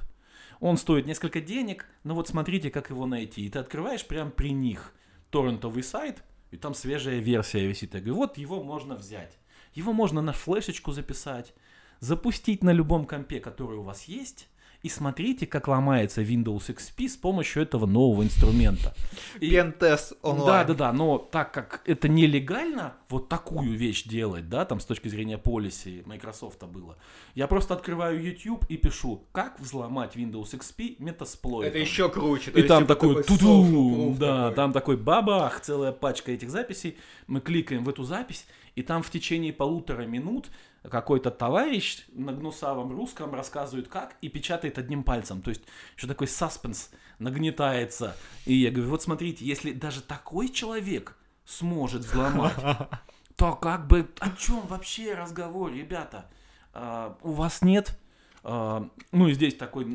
[0.59, 3.47] Он стоит несколько денег, но вот смотрите, как его найти.
[3.47, 4.93] И ты открываешь прямо при них
[5.31, 7.95] торрентовый сайт, и там свежая версия висит.
[7.95, 9.39] Я говорю, вот его можно взять.
[9.75, 11.55] Его можно на флешечку записать,
[12.01, 14.49] запустить на любом компе, который у вас есть,
[14.83, 18.95] и смотрите, как ломается Windows XP с помощью этого нового инструмента.
[19.41, 20.67] И- Пентест онлайн.
[20.67, 24.85] да, да, да, но так как это нелегально вот такую вещь делать, да, там с
[24.85, 26.97] точки зрения полиси Microsoft было,
[27.35, 31.65] я просто открываю YouTube и пишу, как взломать Windows XP Metasploit.
[31.65, 32.51] Это еще круче.
[32.53, 34.55] И там типа, такой proof да, такой.
[34.55, 36.97] там такой бабах, целая пачка этих записей.
[37.27, 38.47] Мы кликаем в эту запись,
[38.81, 40.51] и там в течение полутора минут
[40.89, 45.43] какой-то товарищ на гнусавом русском рассказывает как и печатает одним пальцем.
[45.43, 45.63] То есть,
[45.97, 48.17] что такой саспенс нагнетается.
[48.47, 52.55] И я говорю, вот смотрите, если даже такой человек сможет взломать,
[53.37, 56.31] то как бы о чем вообще разговор, ребята?
[56.73, 57.99] А, у вас нет,
[58.43, 59.87] а, ну и здесь такой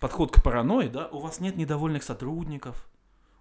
[0.00, 2.88] подход к паранойи, да, у вас нет недовольных сотрудников,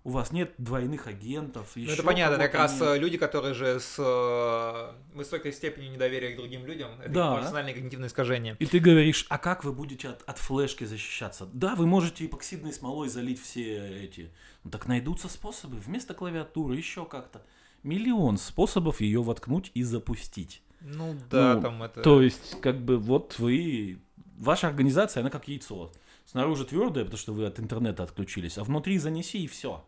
[0.03, 1.71] у вас нет двойных агентов.
[1.75, 2.81] Ну, еще это понятно, это как раз нет.
[2.89, 7.35] э, люди, которые же с э, высокой степенью недоверия к другим людям, это Да.
[7.37, 8.55] персональное когнитивное искажение.
[8.59, 11.47] И ты говоришь, а как вы будете от, от флешки защищаться?
[11.53, 14.31] Да, вы можете эпоксидной смолой залить все эти.
[14.63, 15.77] Ну, так найдутся способы.
[15.77, 17.43] Вместо клавиатуры еще как-то.
[17.83, 20.61] Миллион способов ее воткнуть и запустить.
[20.81, 22.01] Ну да, Ну, там это...
[22.01, 23.99] То есть, как бы, вот вы...
[24.37, 25.91] Ваша организация, она как яйцо.
[26.25, 29.85] Снаружи твердая, потому что вы от интернета отключились, а внутри занеси и все.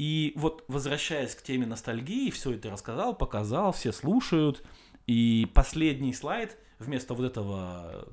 [0.00, 4.64] И вот, возвращаясь к теме ностальгии, все это рассказал, показал, все слушают.
[5.06, 8.08] И последний слайд, вместо вот этого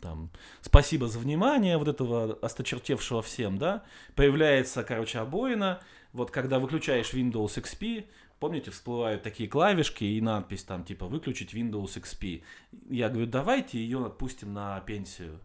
[0.00, 3.84] там, спасибо за внимание, вот этого осточертевшего всем, да,
[4.16, 5.80] появляется, короче, обоина.
[6.12, 8.06] Вот когда выключаешь Windows XP,
[8.40, 12.42] помните, всплывают такие клавишки и надпись там типа выключить Windows XP.
[12.90, 15.38] Я говорю, давайте ее отпустим на пенсию.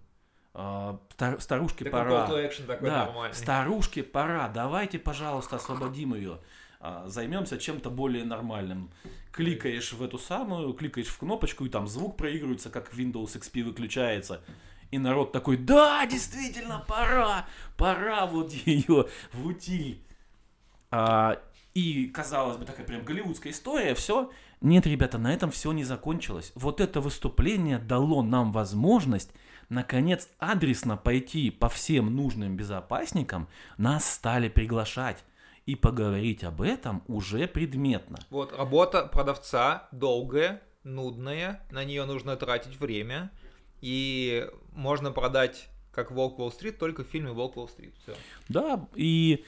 [0.56, 2.28] А, стар- старушке Такой пора.
[2.28, 3.34] такой Да, нормальный.
[3.36, 6.40] старушке пора, давайте, пожалуйста, освободим ее.
[6.86, 8.92] а, займемся чем-то более нормальным.
[9.32, 14.42] Кликаешь в эту самую, кликаешь в кнопочку, и там звук проигрывается, как Windows XP выключается.
[14.92, 20.04] И народ такой, да, действительно, пора, пора вот ее в утиль.
[20.92, 21.40] А,
[21.74, 24.30] и, казалось бы, такая прям голливудская история, все.
[24.62, 26.52] Нет, ребята, на этом все не закончилось.
[26.56, 29.32] Вот это выступление дало нам возможность,
[29.70, 33.48] наконец, адресно пойти по всем нужным безопасникам.
[33.78, 35.24] Нас стали приглашать
[35.66, 38.20] и поговорить об этом уже предметно.
[38.30, 43.32] Вот, работа продавца долгая, нудная, на нее нужно тратить время,
[43.82, 47.94] и можно продать как Волк Уолл-стрит только в фильме Волк Уолл-стрит.
[48.50, 49.46] Да, и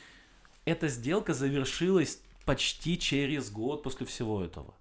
[0.64, 4.76] эта сделка завершилась почти через год после всего этого.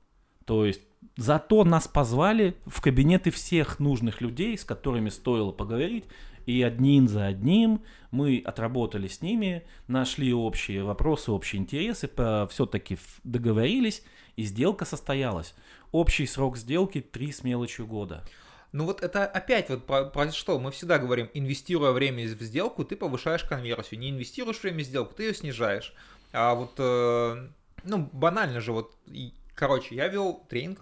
[0.45, 0.83] То есть
[1.17, 6.05] зато нас позвали в кабинеты всех нужных людей, с которыми стоило поговорить,
[6.47, 12.09] и одним за одним мы отработали с ними, нашли общие вопросы, общие интересы,
[12.51, 14.03] все-таки договорились,
[14.37, 15.55] и сделка состоялась.
[15.93, 18.25] Общий срок сделки 3 с мелочью года.
[18.73, 22.85] Ну вот это опять вот про, про что мы всегда говорим, инвестируя время в сделку,
[22.85, 25.95] ты повышаешь конверсию, не инвестируешь время в сделку, ты ее снижаешь.
[26.33, 27.49] А вот, э,
[27.85, 30.81] ну банально же вот, и, короче, я вел тренинг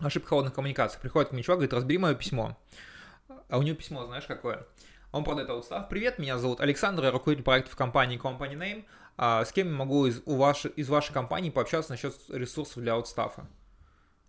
[0.00, 1.00] ошибка холодных коммуникаций.
[1.00, 2.56] Приходит ко мне чувак, говорит, разбери мое письмо.
[3.48, 4.66] А у него письмо, знаешь, какое?
[5.10, 5.88] Он продает аутстав.
[5.88, 8.84] Привет, меня зовут Александр, я руководитель проектов компании Company Name.
[9.16, 12.92] А с кем я могу из, у ваш, из вашей компании пообщаться насчет ресурсов для
[12.92, 13.48] аутстафа?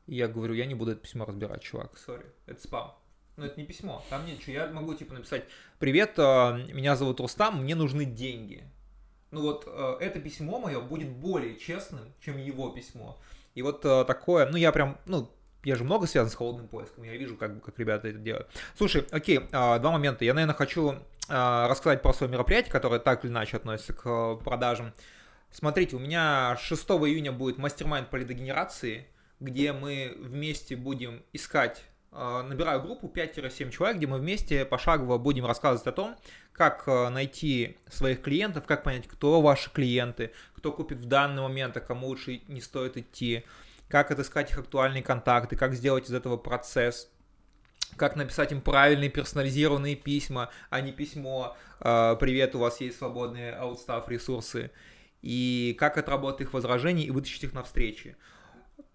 [0.08, 2.96] Я говорю, я не буду это письмо разбирать, чувак, сори, это спам.
[3.36, 4.54] Но это не письмо, там ничего.
[4.54, 5.46] Я могу, типа, написать,
[5.78, 8.64] привет, а, меня зовут Рустам, мне нужны деньги.
[9.32, 13.22] Ну вот, а, это письмо мое будет более честным, чем его письмо.
[13.54, 15.30] И вот а, такое, ну я прям, ну,
[15.64, 18.48] я же много связан с холодным поиском, я вижу, как, как ребята это делают.
[18.78, 20.26] Слушай, окей, два момента.
[20.26, 20.96] Я, наверное, хочу
[21.28, 24.94] рассказать про свое мероприятие, которое так или иначе относится к продажам.
[25.52, 29.08] Смотрите, у меня 6 июня будет мастер-майнд по лидогенерации–
[29.40, 35.46] где мы вместе будем искать а, набираю группу 5-7 человек, где мы вместе пошагово будем
[35.46, 36.16] рассказывать о том,
[36.52, 41.78] как а, найти своих клиентов, как понять, кто ваши клиенты, кто купит в данный момент,
[41.78, 43.46] а кому лучше не стоит идти,
[43.90, 47.10] как отыскать их актуальные контакты, как сделать из этого процесс,
[47.98, 53.54] как написать им правильные персонализированные письма, а не письмо а, «Привет, у вас есть свободные
[53.54, 54.72] аутстав ресурсы»,
[55.22, 58.16] и как отработать их возражения и вытащить их на встречи.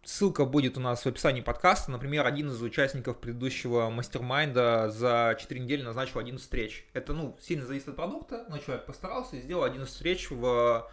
[0.04, 1.90] Ссылка будет у нас в описании подкаста.
[1.90, 6.87] Например, один из участников предыдущего мастер-майнда за 4 недели назначил 11 встреч.
[6.92, 10.90] Это, ну, сильно зависит от продукта, но человек постарался и сделал 11 встреч в,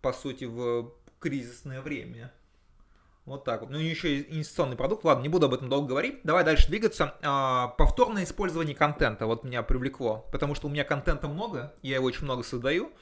[0.00, 2.32] по сути, в кризисное время.
[3.26, 3.70] Вот так вот.
[3.70, 5.04] Ну, еще инвестиционный продукт.
[5.04, 6.20] Ладно, не буду об этом долго говорить.
[6.22, 7.16] Давай дальше двигаться.
[7.22, 12.06] А, повторное использование контента вот меня привлекло, потому что у меня контента много, я его
[12.06, 12.92] очень много создаю.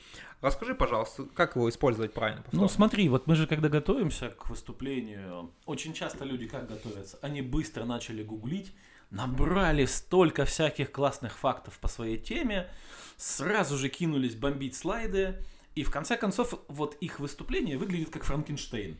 [0.40, 2.42] Расскажи, пожалуйста, как его использовать правильно?
[2.42, 2.62] Повторно?
[2.62, 7.18] Ну, смотри, вот мы же когда готовимся к выступлению, очень часто люди как готовятся?
[7.20, 8.74] Они быстро начали гуглить,
[9.10, 12.70] набрали столько всяких классных фактов по своей теме,
[13.18, 18.96] сразу же кинулись бомбить слайды, и в конце концов вот их выступление выглядит как Франкенштейн.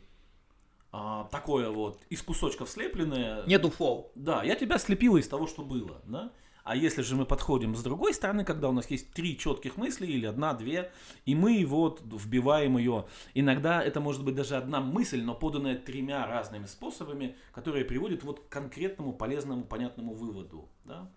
[0.97, 3.45] А, такое вот из кусочков слепленное.
[3.47, 4.13] Нету флоу.
[4.15, 6.31] Да, я тебя слепила из того, что было, да.
[6.63, 10.07] А если же мы подходим с другой стороны, когда у нас есть три четких мысли
[10.07, 10.93] или одна-две,
[11.27, 16.29] и мы вот вбиваем ее, иногда это может быть даже одна мысль, но поданная тремя
[16.29, 20.69] разными способами, которые приводят вот к конкретному, полезному, понятному выводу.
[20.85, 21.11] Да?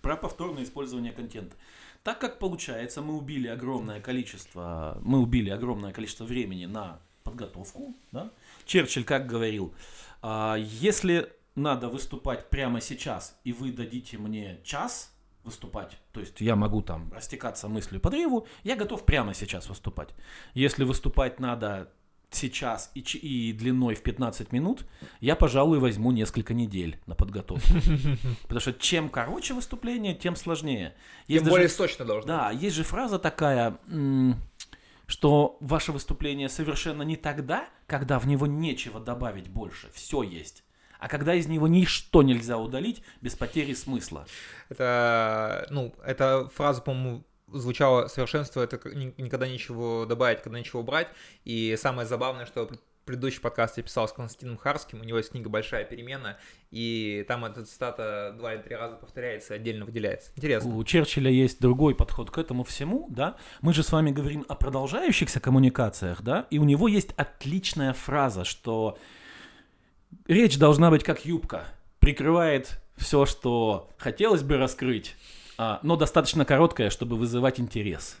[0.00, 1.54] Про повторное использование контента.
[2.02, 7.94] Так как получается, мы убили огромное количество, мы убили огромное количество времени на подготовку.
[8.12, 8.30] Да?
[8.64, 9.74] Черчилль как говорил,
[10.22, 15.12] «А, если надо выступать прямо сейчас, и вы дадите мне час
[15.44, 20.08] выступать, то есть я могу там растекаться мыслью по древу, я готов прямо сейчас выступать.
[20.54, 21.92] Если выступать надо
[22.34, 24.84] сейчас и, и длиной в 15 минут,
[25.20, 27.68] я, пожалуй, возьму несколько недель на подготовку.
[28.42, 30.94] Потому что чем короче выступление, тем сложнее.
[31.28, 33.78] Есть тем даже, более сочно должно Да, есть же фраза такая,
[35.14, 39.88] что ваше выступление совершенно не тогда, когда в него нечего добавить больше.
[39.94, 40.64] Все есть
[41.00, 44.26] а когда из него ничто нельзя удалить без потери смысла.
[44.70, 48.80] Это, ну, эта фраза, по-моему, звучала совершенство, это
[49.18, 51.08] никогда ничего добавить, когда ничего убрать.
[51.44, 52.70] И самое забавное, что
[53.04, 56.38] предыдущий подкаст я писал с Константином Харским, у него есть книга «Большая перемена»,
[56.70, 60.30] и там эта цитата два или три раза повторяется, отдельно выделяется.
[60.36, 60.74] Интересно.
[60.74, 63.36] У Черчилля есть другой подход к этому всему, да.
[63.60, 68.44] Мы же с вами говорим о продолжающихся коммуникациях, да, и у него есть отличная фраза,
[68.44, 68.98] что
[70.26, 71.66] речь должна быть как юбка.
[71.98, 75.16] Прикрывает все, что хотелось бы раскрыть,
[75.58, 78.16] а, но достаточно короткая, чтобы вызывать интерес.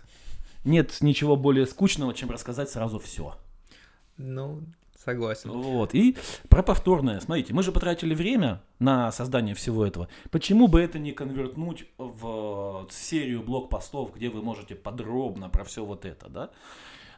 [0.64, 3.36] Нет ничего более скучного, чем рассказать сразу все.
[4.16, 4.62] Ну,
[4.96, 5.50] согласен.
[5.50, 5.94] Вот.
[5.94, 6.16] И
[6.48, 7.20] про повторное.
[7.20, 10.08] Смотрите, мы же потратили время на создание всего этого.
[10.30, 16.04] Почему бы это не конвертнуть в серию блог-постов, где вы можете подробно про все вот
[16.04, 16.50] это, да?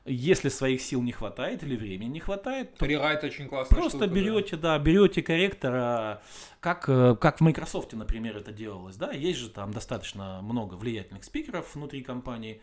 [0.09, 4.07] Если своих сил не хватает или времени не хватает, то Рерайт очень классная просто штука,
[4.07, 4.15] да.
[4.15, 6.23] берете, да, берете корректора,
[6.61, 11.25] как, э, как в Microsoft, например, это делалось, да, есть же там достаточно много влиятельных
[11.25, 12.63] спикеров внутри компании,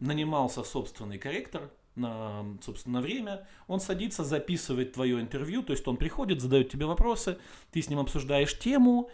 [0.00, 6.40] нанимался собственный корректор на, собственно, время, он садится, записывает твое интервью, то есть он приходит,
[6.40, 7.38] задает тебе вопросы,
[7.70, 9.10] ты с ним обсуждаешь тему,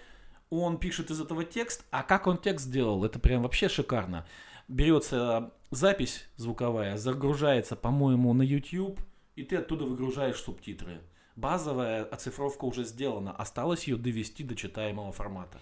[0.50, 4.26] он пишет из этого текст, а как он текст сделал, это прям вообще шикарно.
[4.68, 9.00] Берется запись звуковая, загружается, по-моему, на YouTube,
[9.36, 11.00] и ты оттуда выгружаешь субтитры.
[11.36, 15.60] Базовая оцифровка уже сделана, осталось ее довести до читаемого формата.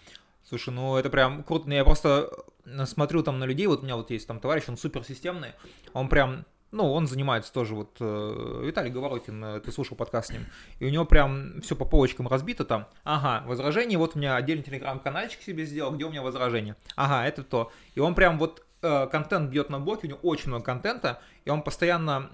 [0.49, 1.69] Слушай, ну это прям круто.
[1.69, 2.31] Ну, Я просто
[2.65, 5.53] э, смотрю там на людей, вот у меня вот есть там товарищ, он суперсистемный,
[5.93, 10.33] он прям, ну, он занимается тоже, вот, э, Виталий Говорокин, э, ты слушал подкаст с
[10.33, 10.47] ним,
[10.79, 14.65] и у него прям все по полочкам разбито там, ага, возражение, вот у меня отдельный
[14.65, 19.07] телеграм-канальчик себе сделал, где у меня возражение, ага, это то, и он прям вот э,
[19.07, 22.31] контент бьет на блоке, у него очень много контента, и он постоянно,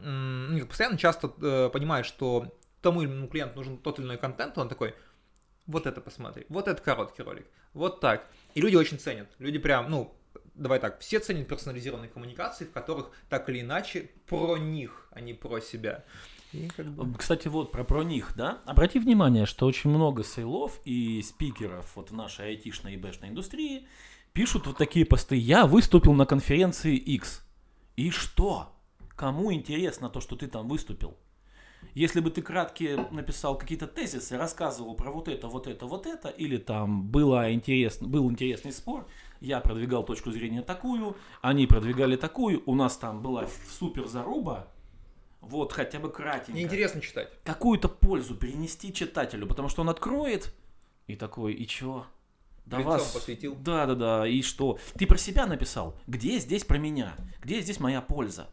[0.50, 4.58] не постоянно, часто э, понимает, что тому или иному клиенту нужен тот или иной контент,
[4.58, 4.94] он такой,
[5.66, 8.26] вот это посмотри, вот это короткий ролик, вот так.
[8.54, 9.28] И люди очень ценят.
[9.38, 10.14] Люди прям, ну,
[10.54, 15.34] давай так, все ценят персонализированные коммуникации, в которых так или иначе про них, а не
[15.34, 16.04] про себя.
[17.16, 18.60] Кстати, вот про, про них, да.
[18.66, 23.86] Обрати внимание, что очень много сейлов и спикеров вот в нашей айтишной и бэшной индустрии
[24.32, 25.36] пишут вот такие посты.
[25.36, 27.42] Я выступил на конференции X.
[27.96, 28.74] И что?
[29.16, 31.16] Кому интересно то, что ты там выступил?
[31.94, 36.28] Если бы ты кратки написал какие-то тезисы, рассказывал про вот это, вот это, вот это,
[36.28, 39.06] или там было интересно, был интересный спор,
[39.42, 43.46] я продвигал точку зрения такую, они продвигали такую, у нас там была
[43.78, 44.68] супер заруба,
[45.40, 47.28] вот хотя бы кратенько Неинтересно читать.
[47.42, 50.54] какую-то пользу принести читателю, потому что он откроет
[51.08, 52.06] и такой, и чё?
[52.64, 53.12] Да Лицом вас...
[53.12, 53.56] посвятил.
[53.56, 54.78] Да, да, да, и что?
[54.94, 55.98] Ты про себя написал.
[56.06, 57.16] Где здесь про меня?
[57.42, 58.48] Где здесь моя польза?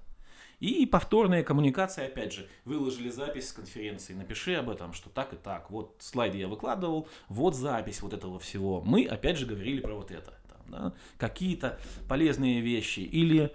[0.60, 5.38] И повторная коммуникация, опять же, выложили запись с конференции, напиши об этом, что так и
[5.38, 5.70] так.
[5.70, 8.82] Вот слайды я выкладывал, вот запись вот этого всего.
[8.82, 10.39] Мы, опять же, говорили про вот это.
[10.70, 10.94] Да?
[11.18, 13.02] Какие-то полезные вещи.
[13.02, 13.52] Или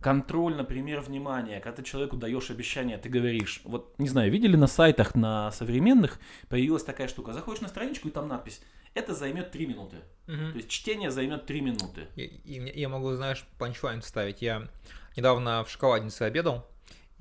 [0.00, 1.60] контроль, например, внимания.
[1.60, 6.18] Когда ты человеку даешь обещание, ты говоришь, вот, не знаю, видели на сайтах, на современных,
[6.48, 7.32] появилась такая штука.
[7.32, 8.60] Заходишь на страничку, и там надпись,
[8.94, 9.98] это займет 3 минуты.
[10.26, 10.52] Мгм.
[10.52, 12.08] То есть чтение займет 3 минуты.
[12.16, 14.42] И, я могу, знаешь, панчлайн вставить.
[14.42, 14.68] Я
[15.16, 16.66] недавно в шоколаднице обедал,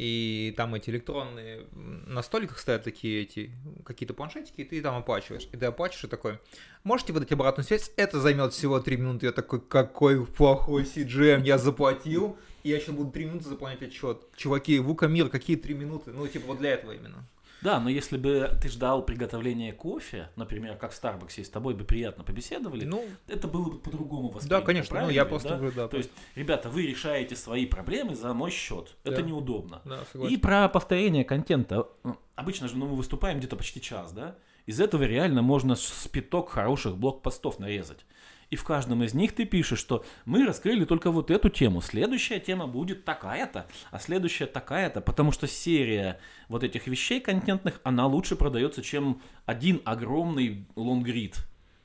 [0.02, 1.68] и там эти электронные
[2.08, 3.52] на столиках стоят такие эти
[3.86, 5.48] какие-то планшетики, и ты там оплачиваешь.
[5.52, 6.40] И ты оплачиваешь и такой,
[6.84, 7.92] можете выдать обратную связь?
[7.98, 9.28] Это займет всего 3 минуты.
[9.28, 14.24] Я такой, какой плохой CGM, я заплатил, и я еще буду 3 минуты заполнять отчет.
[14.36, 16.10] Чуваки, Вукамир, какие 3 минуты?
[16.10, 17.24] Ну, типа, вот для этого именно.
[17.62, 21.76] Да, но если бы ты ждал приготовления кофе, например, как в Старбаксе, и с тобой
[21.76, 24.60] бы приятно побеседовали, Ну, это было бы по-другому воспринято.
[24.60, 25.58] да, конечно, ну, я просто да?
[25.58, 25.88] говорю, да.
[25.88, 28.96] То есть, ребята, вы решаете свои проблемы за мой счет.
[29.04, 29.22] Это Да.
[29.22, 29.82] неудобно.
[29.86, 30.40] да, И согласен.
[30.40, 31.88] про повторение контента.
[32.36, 34.36] Обычно же ну, мы выступаем где-то почти час, да?
[34.66, 38.06] Из этого реально можно спиток хороших блокпостов нарезать.
[38.52, 41.82] И в каждом из них ты пишешь, что мы раскрыли только вот эту тему.
[41.82, 45.00] Следующая тема будет такая-то, а следующая такая-то.
[45.00, 51.38] Потому что серия вот этих вещей контентных, она лучше продается, чем один огромный лонгрид.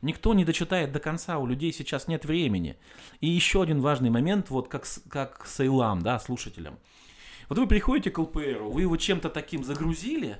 [0.03, 2.77] Никто не дочитает до конца, у людей сейчас нет времени.
[3.21, 6.81] И еще один важный момент, вот как, как сейлам, да, слушателям.
[7.49, 10.39] Вот вы приходите к ЛПРу, вы его чем-то таким загрузили,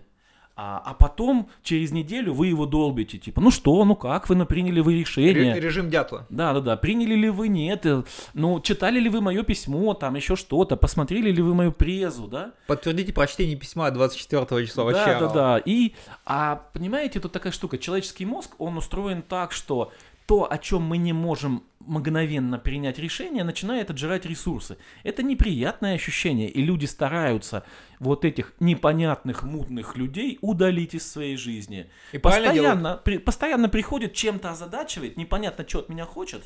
[0.57, 3.19] а, а потом через неделю вы его долбите.
[3.19, 5.53] Типа, ну что, ну как, вы ну, приняли вы решение?
[5.55, 6.27] Ре- Режим дятла.
[6.31, 6.77] Да, да, да.
[6.77, 7.85] Приняли ли вы нет?
[7.85, 8.03] э,
[8.33, 12.53] Ну, читали ли вы мое письмо, там еще что-то, посмотрели ли вы мою презу, да?
[12.67, 14.85] Подтвердите прочтение письма 24 числа.
[14.85, 15.59] Вообще, Да, да, да.
[15.65, 15.93] И,
[16.25, 17.77] а понимаете, тут такая штука.
[17.77, 19.93] Человеческий мозг, он устроен так, что
[20.27, 24.77] то, о чем мы не можем мгновенно принять решение, начинает отжирать ресурсы.
[25.05, 27.65] Это неприятное ощущение, и люди стараются
[28.01, 31.89] вот этих непонятных, мутных людей удалить из своей жизни.
[32.13, 32.19] И.
[32.19, 36.43] Постоянно, при- постоянно приходит, чем-то озадачивает, непонятно, что от меня хочет.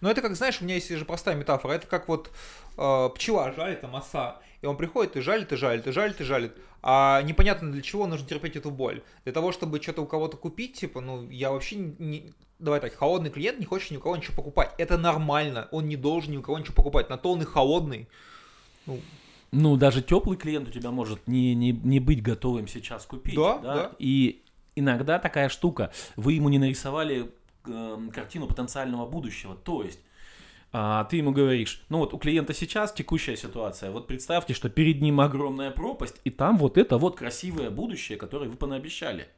[0.00, 1.72] Ну, это как, знаешь, у меня есть же простая метафора.
[1.72, 2.30] Это как вот
[2.76, 4.40] э, пчела жалит, там оса.
[4.60, 6.52] И он приходит и жалит, и жалит, и жалит, и жалит.
[6.82, 9.02] А непонятно для чего нужно терпеть эту боль.
[9.24, 12.34] Для того, чтобы что-то у кого-то купить, типа, ну, я вообще не...
[12.64, 14.72] Давай так, холодный клиент не хочет ни у кого ничего покупать.
[14.78, 15.68] Это нормально.
[15.70, 17.10] Он не должен ни у кого ничего покупать.
[17.10, 18.08] На то он и холодный.
[18.86, 19.00] Ну,
[19.52, 23.34] Ну, даже теплый клиент у тебя может не, не, не быть готовым сейчас купить.
[23.34, 23.92] Да, да.
[23.98, 24.42] И
[24.76, 27.30] иногда такая штука, вы ему не нарисовали
[27.66, 29.54] эм, картину потенциального будущего.
[29.54, 30.00] То есть,
[30.72, 35.02] а ты ему говоришь, ну вот у клиента сейчас текущая ситуация, вот представьте, что перед
[35.02, 39.28] ним огромная пропасть, и там вот это вот красивое будущее, которое вы понаобещали.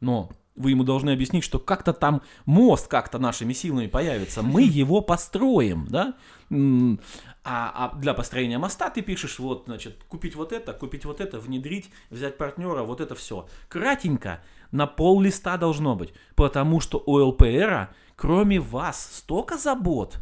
[0.00, 5.00] Но вы ему должны объяснить, что как-то там мост как-то нашими силами появится, мы его
[5.00, 6.14] построим, да?
[7.42, 11.40] А, а для построения моста ты пишешь, вот, значит, купить вот это, купить вот это,
[11.40, 13.48] внедрить, взять партнера, вот это все.
[13.68, 14.42] Кратенько,
[14.72, 20.18] на пол листа должно быть, потому что у ЛПРа, кроме вас, столько забот,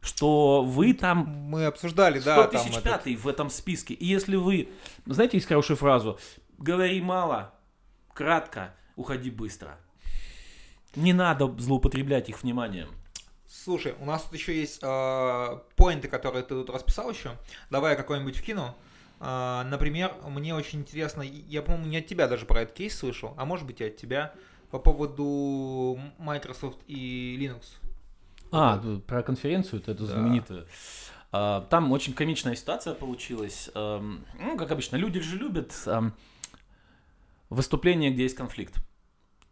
[0.00, 1.26] что вы там...
[1.26, 2.48] Мы обсуждали, да.
[2.48, 3.24] 100 тысяч пятый этот...
[3.24, 3.94] в этом списке.
[3.94, 4.68] И если вы...
[5.06, 6.18] Знаете, есть хорошую фразу.
[6.58, 7.54] Говори мало,
[8.12, 9.78] кратко, уходи быстро.
[10.94, 12.88] Не надо злоупотреблять их вниманием.
[13.46, 17.36] Слушай, у нас тут еще есть э, поинты, которые ты тут расписал еще.
[17.70, 18.74] Давай я какой-нибудь вкину.
[19.20, 23.34] Э, например, мне очень интересно, я, по-моему, не от тебя даже про этот кейс слышал,
[23.36, 24.34] а может быть и от тебя,
[24.70, 27.64] по поводу Microsoft и Linux.
[28.50, 29.04] А, вот.
[29.04, 30.06] про конференцию, это да.
[30.06, 30.66] знаменитую.
[31.30, 33.70] А, там очень комичная ситуация получилась.
[33.74, 35.72] Ну, как обычно, люди же любят
[37.52, 38.74] выступления, где есть конфликт.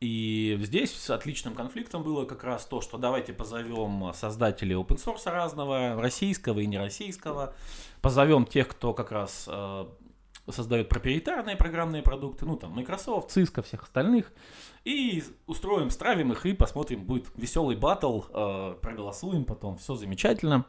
[0.00, 5.30] И здесь с отличным конфликтом было как раз то, что давайте позовем создателей open source
[5.30, 7.54] разного, российского и нероссийского,
[8.00, 9.86] позовем тех, кто как раз э,
[10.48, 14.32] создает проприетарные программные продукты, ну там Microsoft, Cisco, всех остальных,
[14.86, 20.64] и устроим, стравим их и посмотрим, будет веселый батл, э, проголосуем потом, все замечательно.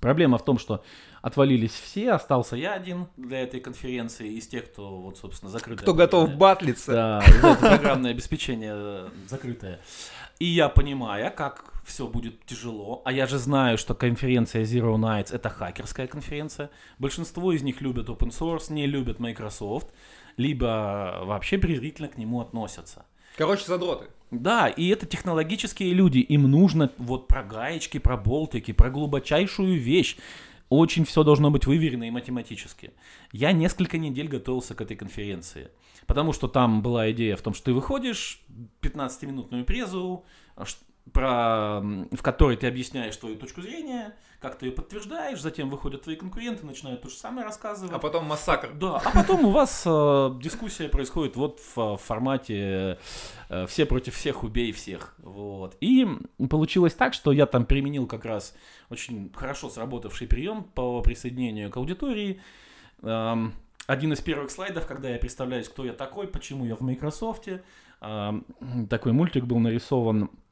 [0.00, 0.84] Проблема в том, что
[1.22, 5.82] отвалились все, остался я один для этой конференции из тех, кто, вот, собственно, закрытый.
[5.82, 6.92] Кто готов батлиться.
[6.92, 9.80] Да, программное обеспечение э, закрытое.
[10.38, 15.34] И я понимаю, как все будет тяжело, а я же знаю, что конференция Zero Nights
[15.34, 16.70] это хакерская конференция.
[16.98, 19.88] Большинство из них любят open source, не любят Microsoft,
[20.36, 23.06] либо вообще презрительно к нему относятся.
[23.36, 24.06] Короче, задроты.
[24.30, 30.16] Да, и это технологические люди, им нужно вот про гаечки, про болтики, про глубочайшую вещь.
[30.68, 32.90] Очень все должно быть выверено и математически.
[33.30, 35.68] Я несколько недель готовился к этой конференции.
[36.06, 38.40] Потому что там была идея в том, что ты выходишь,
[38.82, 40.24] 15-минутную презу,
[41.12, 46.16] про, в которой ты объясняешь твою точку зрения, как ты ее подтверждаешь, затем выходят твои
[46.16, 47.92] конкуренты, начинают то же самое рассказывать.
[47.92, 48.72] А потом массакр.
[48.74, 52.98] Да, а потом у вас э, дискуссия происходит вот в, в формате
[53.48, 55.14] э, все против всех, убей всех.
[55.18, 55.76] Вот.
[55.80, 56.06] И
[56.50, 58.54] получилось так, что я там применил как раз
[58.90, 62.40] очень хорошо сработавший прием по присоединению к аудитории.
[63.02, 63.54] Эм,
[63.86, 67.48] один из первых слайдов, когда я представляюсь, кто я такой, почему я в Microsoft.
[68.00, 68.44] Эм,
[68.90, 70.45] такой мультик был нарисован Э,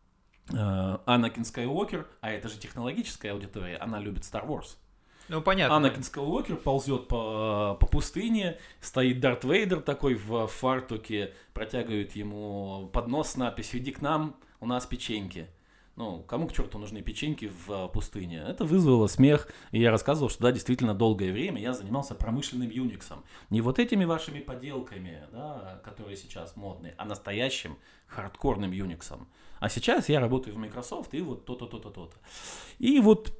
[0.48, 4.76] Анакин Скайуокер, а это же технологическая аудитория, она любит Star Wars.
[5.28, 5.76] Ну, понятно.
[5.76, 13.30] Анакин Скайуокер ползет по, по пустыне, стоит Дарт Вейдер такой в фартуке, протягивает ему поднос
[13.30, 15.48] с надписью «Иди к нам, у нас печеньки».
[15.96, 18.44] Ну, кому к черту нужны печеньки в пустыне?
[18.48, 23.12] Это вызвало смех, и я рассказывал, что да, действительно долгое время я занимался промышленным Unix.
[23.50, 27.78] Не вот этими вашими поделками, да, которые сейчас модные, а настоящим
[28.08, 29.16] хардкорным Unix.
[29.60, 32.16] А сейчас я работаю в Microsoft, и вот то-то, то-то, то-то.
[32.78, 33.32] И вот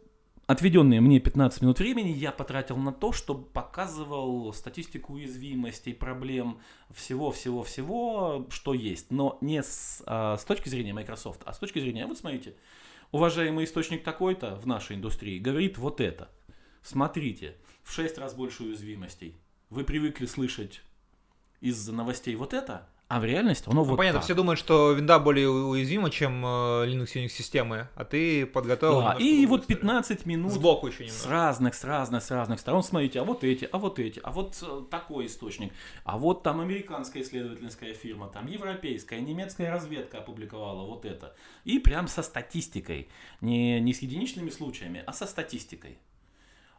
[0.47, 6.61] отведенные мне 15 минут времени я потратил на то, чтобы показывал статистику уязвимостей, проблем,
[6.91, 9.11] всего-всего-всего, что есть.
[9.11, 12.55] Но не с, а, с точки зрения Microsoft, а с точки зрения, вот смотрите,
[13.12, 16.31] уважаемый источник такой-то в нашей индустрии говорит вот это.
[16.83, 19.37] Смотрите, в 6 раз больше уязвимостей.
[19.71, 20.83] Вы привыкли слышать
[21.61, 24.25] из новостей вот это, а в реальности оно ну, вот Понятно, так.
[24.25, 26.49] все думают, что винда более уязвима, чем э,
[26.89, 29.03] Linux Unix системы, а ты подготовил...
[29.03, 31.23] Да, и вот 15 минут Сбоку еще немного.
[31.23, 32.83] с разных, с разных, с разных сторон.
[32.83, 36.61] Смотрите, а вот эти, а вот эти, а вот э, такой источник, а вот там
[36.61, 41.37] американская исследовательская фирма, там европейская, немецкая разведка опубликовала вот это.
[41.62, 43.09] И прям со статистикой.
[43.41, 45.99] Не, не с единичными случаями, а со статистикой.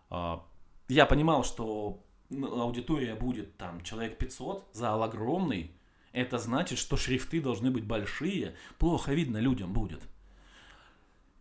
[0.09, 0.43] А,
[0.89, 5.71] я понимал, что аудитория будет там человек 500, зал огромный,
[6.15, 10.01] это значит, что шрифты должны быть большие, плохо видно людям будет.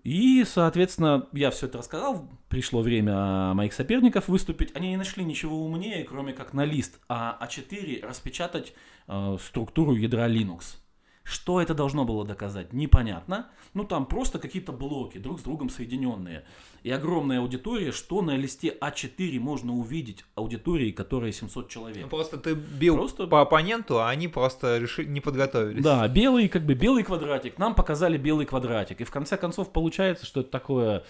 [0.03, 4.77] И, соответственно, я все это рассказал, пришло время моих соперников выступить.
[4.77, 8.75] Они не нашли ничего умнее, кроме как на лист а А4 распечатать
[9.09, 10.77] э, структуру ядра Linux.
[11.25, 13.49] Что это должно было доказать, непонятно.
[13.73, 16.45] Ну, там просто какие-то блоки, друг с другом соединенные.
[16.83, 22.03] И огромная аудитория, что на листе А4 можно увидеть аудитории, которая 700 человек.
[22.03, 23.27] Ну, просто ты бил просто...
[23.27, 25.83] по оппоненту, а они просто решили, не подготовились.
[25.83, 27.57] Да, белый, как бы белый квадратик.
[27.57, 29.01] Нам показали белый квадратик.
[29.01, 31.05] И в конце концов получается, что это такое...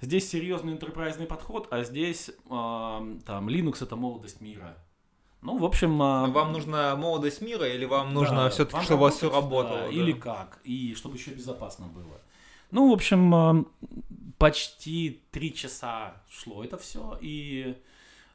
[0.00, 4.76] Здесь серьезный интерпрайзный подход, а здесь э, там Linux это молодость мира.
[5.42, 6.00] Ну, в общем...
[6.00, 6.28] А...
[6.28, 9.80] Вам нужна молодость мира или вам нужно да, все-таки, чтобы у вас все работало?
[9.80, 9.92] Да, да.
[9.92, 12.20] Или как, и чтобы еще безопасно было.
[12.70, 13.64] Ну, в общем, а,
[14.38, 17.76] почти три часа шло это все, и,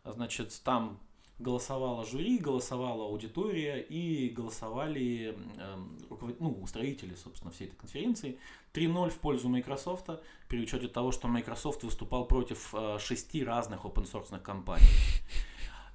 [0.05, 0.99] значит, там
[1.39, 5.77] голосовала жюри, голосовала аудитория и голосовали э,
[6.09, 6.39] руковод...
[6.39, 8.39] ну, устроители, собственно, всей этой конференции.
[8.73, 10.09] 3-0 в пользу Microsoft,
[10.47, 14.87] при учете того, что Microsoft выступал против э, шести разных open-source компаний.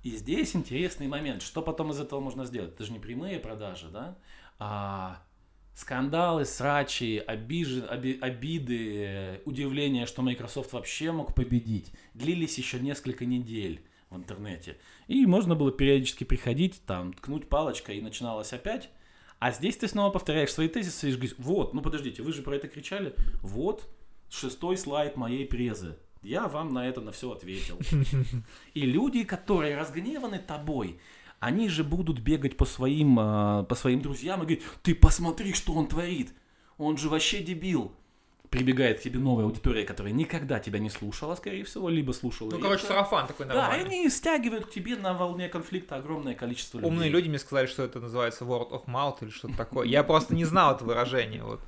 [0.02, 2.74] И здесь интересный момент, что потом из этого можно сделать?
[2.74, 4.18] Это же не прямые продажи, да?
[4.58, 5.22] А
[5.74, 13.84] скандалы, срачи, обижи, оби, обиды, удивление, что Microsoft вообще мог победить, длились еще несколько недель
[14.10, 14.76] в интернете.
[15.06, 18.90] И можно было периодически приходить, там, ткнуть палочкой, и начиналось опять.
[19.38, 22.56] А здесь ты снова повторяешь свои тезисы и говоришь, вот, ну подождите, вы же про
[22.56, 23.88] это кричали, вот,
[24.30, 25.96] шестой слайд моей презы.
[26.22, 27.78] Я вам на это на все ответил.
[28.74, 31.00] И люди, которые разгневаны тобой,
[31.40, 35.72] они же будут бегать по своим, а, по своим друзьям и говорить, ты посмотри, что
[35.74, 36.32] он творит.
[36.78, 37.92] Он же вообще дебил
[38.52, 42.50] прибегает к тебе новая аудитория, которая никогда тебя не слушала, скорее всего, либо слушала.
[42.50, 43.84] Ну, короче, сарафан такой нормальный.
[43.84, 46.90] Да, они стягивают к тебе на волне конфликта огромное количество людей.
[46.90, 49.86] Умные люди мне сказали, что это называется word of mouth или что-то такое.
[49.88, 51.42] Я просто не знал это выражение.
[51.42, 51.60] Вот.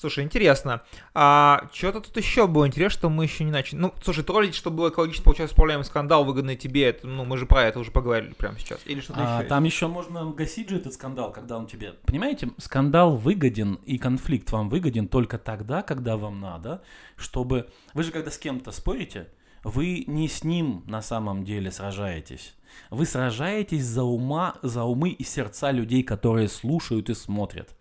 [0.00, 0.80] Слушай, интересно.
[1.12, 3.80] А что-то тут еще было интересно, что мы еще не начали.
[3.80, 7.44] Ну, слушай, троллить, чтобы было экологически получается управляемый скандал, выгодный тебе, это, ну, мы же
[7.44, 8.80] про это уже поговорили прямо сейчас.
[8.86, 9.48] Или что-то а, еще.
[9.50, 11.92] Там еще можно гасить же этот скандал, когда он тебе...
[12.06, 16.82] Понимаете, скандал выгоден и конфликт вам выгоден только тогда, когда вам надо,
[17.16, 17.68] чтобы...
[17.92, 19.28] Вы же когда с кем-то спорите,
[19.64, 22.54] вы не с ним на самом деле сражаетесь.
[22.88, 27.76] Вы сражаетесь за ума, за умы и сердца людей, которые слушают и смотрят.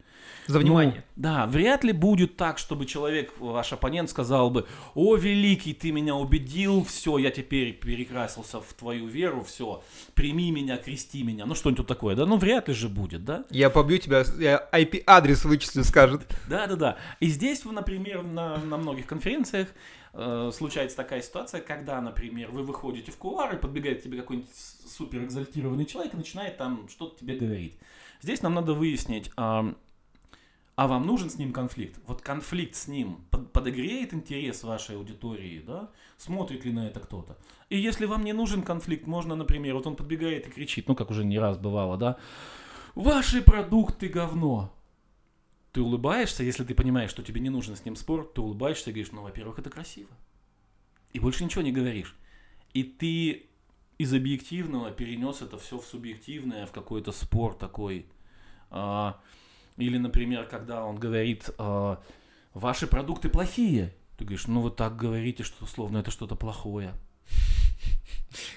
[0.49, 1.03] За внимание.
[1.15, 4.65] Ну, да, вряд ли будет так, чтобы человек, ваш оппонент, сказал бы,
[4.95, 9.83] о, великий, ты меня убедил, все, я теперь перекрасился в твою веру, все,
[10.15, 13.45] прими меня, крести меня, ну что-нибудь такое, да, ну вряд ли же будет, да?
[13.51, 16.23] Я побью тебя, я IP-адрес вычислю, скажет.
[16.47, 19.67] Да-да-да, и здесь, например, на, на многих конференциях
[20.13, 24.49] э, случается такая ситуация, когда, например, вы выходите в кулуар и подбегает к тебе какой-нибудь
[24.87, 27.77] супер экзальтированный человек и начинает там что-то тебе говорить.
[28.21, 29.73] Здесь нам надо выяснить, э,
[30.79, 31.99] а вам нужен с ним конфликт?
[32.07, 33.17] Вот конфликт с ним
[33.51, 35.89] подогреет интерес вашей аудитории, да?
[36.17, 37.37] Смотрит ли на это кто-то?
[37.67, 41.11] И если вам не нужен конфликт, можно, например, вот он подбегает и кричит, ну, как
[41.11, 42.17] уже не раз бывало, да?
[42.95, 44.73] Ваши продукты говно.
[45.73, 48.93] Ты улыбаешься, если ты понимаешь, что тебе не нужен с ним спор, ты улыбаешься и
[48.93, 50.11] говоришь, ну, во-первых, это красиво.
[51.11, 52.15] И больше ничего не говоришь.
[52.73, 53.49] И ты
[53.97, 58.05] из объективного перенес это все в субъективное, в какой-то спор такой.
[58.69, 59.19] А,
[59.79, 61.95] или, например, когда он говорит, э,
[62.53, 63.93] ваши продукты плохие.
[64.17, 66.93] Ты говоришь, ну вы так говорите, что словно это что-то плохое.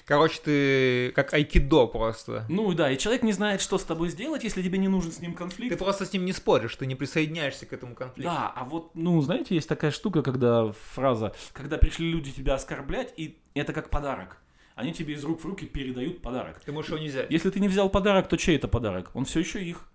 [0.05, 2.45] Короче, ты как айкидо просто.
[2.49, 5.19] Ну да, и человек не знает, что с тобой сделать, если тебе не нужен с
[5.19, 5.73] ним конфликт.
[5.73, 8.31] Ты просто с ним не споришь, ты не присоединяешься к этому конфликту.
[8.31, 13.13] Да, а вот, ну, знаете, есть такая штука, когда фраза, когда пришли люди тебя оскорблять,
[13.17, 14.37] и это как подарок.
[14.75, 16.59] Они тебе из рук в руки передают подарок.
[16.59, 17.29] Ты можешь его не взять.
[17.29, 19.11] Если ты не взял подарок, то чей это подарок?
[19.13, 19.87] Он все еще их.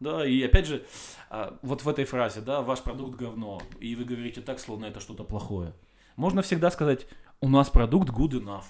[0.00, 0.84] Да, и опять же,
[1.30, 5.00] а, вот в этой фразе, да, ваш продукт говно, и вы говорите так, словно это
[5.00, 5.72] что-то плохое.
[6.16, 7.06] Можно всегда сказать,
[7.40, 8.64] у нас продукт good enough.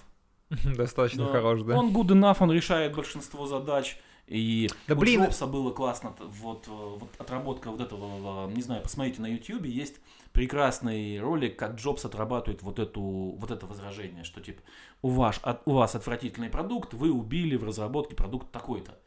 [0.77, 1.33] Достаточно да.
[1.33, 1.77] хорош, да.
[1.77, 3.99] Он good enough, он решает большинство задач.
[4.27, 5.22] И да, у блин.
[5.22, 10.01] Джобса было классно, вот, вот отработка вот этого, не знаю, посмотрите на YouTube, есть
[10.33, 14.62] прекрасный ролик, как Джобс отрабатывает вот, эту, вот это возражение, что типа
[15.03, 18.99] у, ваш, у вас отвратительный продукт, вы убили в разработке продукт такой-то.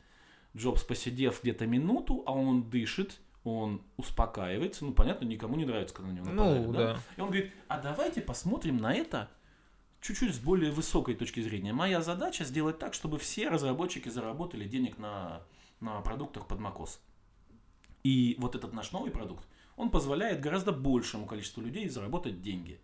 [0.55, 4.85] Джобс, посидев где-то минуту, а он дышит, он успокаивается.
[4.85, 6.67] Ну, понятно, никому не нравится, когда на него нападают.
[6.67, 6.93] Ну, да?
[6.93, 6.99] да.
[7.17, 9.29] И он говорит, а давайте посмотрим на это
[10.01, 11.73] чуть-чуть с более высокой точки зрения.
[11.73, 15.41] Моя задача сделать так, чтобы все разработчики заработали денег на,
[15.79, 16.99] на продуктах под macOS.
[18.03, 19.45] И вот этот наш новый продукт,
[19.75, 22.79] он позволяет гораздо большему количеству людей заработать деньги.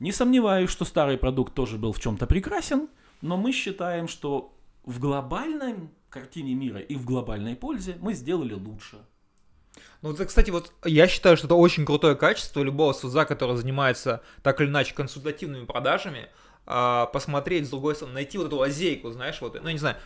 [0.00, 2.88] Не сомневаюсь, что старый продукт тоже был в чем-то прекрасен,
[3.22, 4.54] но мы считаем, что
[4.84, 8.98] в глобальном картине мира и в глобальной пользе мы сделали лучше.
[10.02, 14.22] Ну, это, кстати, вот я считаю, что это очень крутое качество любого СУЗа, который занимается
[14.42, 16.28] так или иначе консультативными продажами,
[16.66, 19.96] а, посмотреть с другой стороны, найти вот эту лазейку, знаешь, вот, ну, не знаю,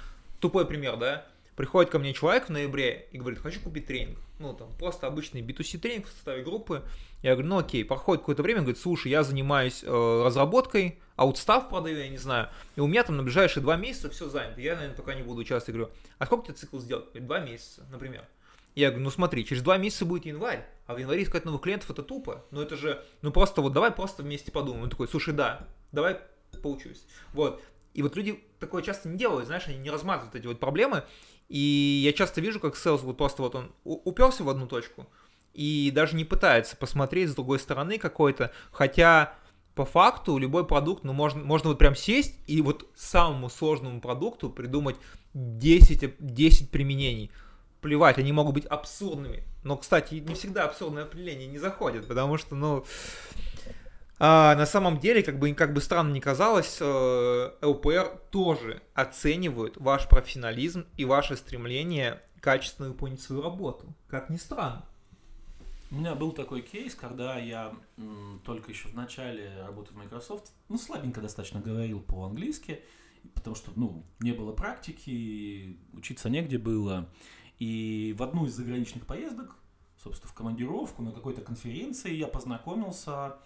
[0.41, 1.27] тупой пример, да,
[1.59, 5.43] приходит ко мне человек в ноябре и говорит, хочу купить тренинг, ну, там, просто обычный
[5.43, 6.85] B2C тренинг в составе группы,
[7.21, 11.99] я говорю, ну, окей, проходит какое-то время, говорит, слушай, я занимаюсь э, разработкой, аутстав продаю,
[11.99, 14.97] я не знаю, и у меня там на ближайшие два месяца все занято, я, наверное,
[14.97, 15.77] пока не буду участвовать.
[15.77, 17.07] Я говорю, а сколько тебе цикл сделать?
[17.07, 18.25] Говорит, два месяца, например.
[18.77, 21.91] Я говорю, ну смотри, через два месяца будет январь, а в январе искать новых клиентов
[21.91, 22.45] это тупо.
[22.53, 24.85] Ну это же, ну просто вот давай просто вместе подумаем.
[24.85, 26.21] Он такой, слушай, да, давай
[26.63, 27.05] поучусь.
[27.33, 27.61] Вот.
[27.95, 31.03] И вот люди такое часто не делают, знаешь, они не размазывают эти вот проблемы.
[31.49, 35.07] И я часто вижу, как селс вот просто вот он уперся в одну точку,
[35.55, 39.35] и даже не пытается посмотреть с другой стороны какой-то, хотя
[39.75, 44.51] по факту любой продукт, ну, можно, можно вот прям сесть и вот самому сложному продукту
[44.51, 44.97] придумать
[45.35, 47.31] 10, 10 применений.
[47.81, 49.45] Плевать, они могут быть абсурдными.
[49.63, 52.85] Но, кстати, не всегда абсурдные определения не заходят, потому что, ну,
[54.19, 59.77] а, на самом деле, как бы, как бы странно ни казалось, э, ЛПР тоже оценивают
[59.77, 63.95] ваш профессионализм и ваше стремление качественно выполнить свою работу.
[64.09, 64.85] Как ни странно.
[65.91, 70.53] У меня был такой кейс, когда я м, только еще в начале работы в Microsoft,
[70.69, 72.83] ну, слабенько достаточно говорил по-английски,
[73.35, 77.09] потому что, ну, не было практики, учиться негде было.
[77.59, 79.57] И в одну из заграничных поездок,
[79.97, 83.39] собственно, в командировку на какой-то конференции я познакомился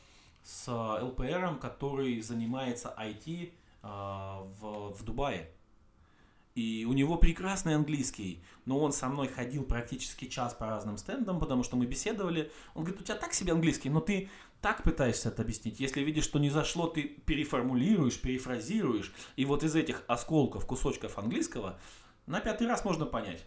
[1.03, 5.51] ЛПРом, который занимается IT э, в, в Дубае.
[6.55, 11.39] И у него прекрасный английский, но он со мной ходил практически час по разным стендам,
[11.41, 12.53] потому что мы беседовали.
[12.75, 14.29] Он говорит, у тебя так себе английский, но ты
[14.61, 15.81] так пытаешься это объяснить.
[15.81, 19.15] Если видишь, что не зашло, ты переформулируешь, перефразируешь.
[19.37, 21.79] И вот из этих осколков, кусочков английского
[22.27, 23.45] на пятый раз можно понять.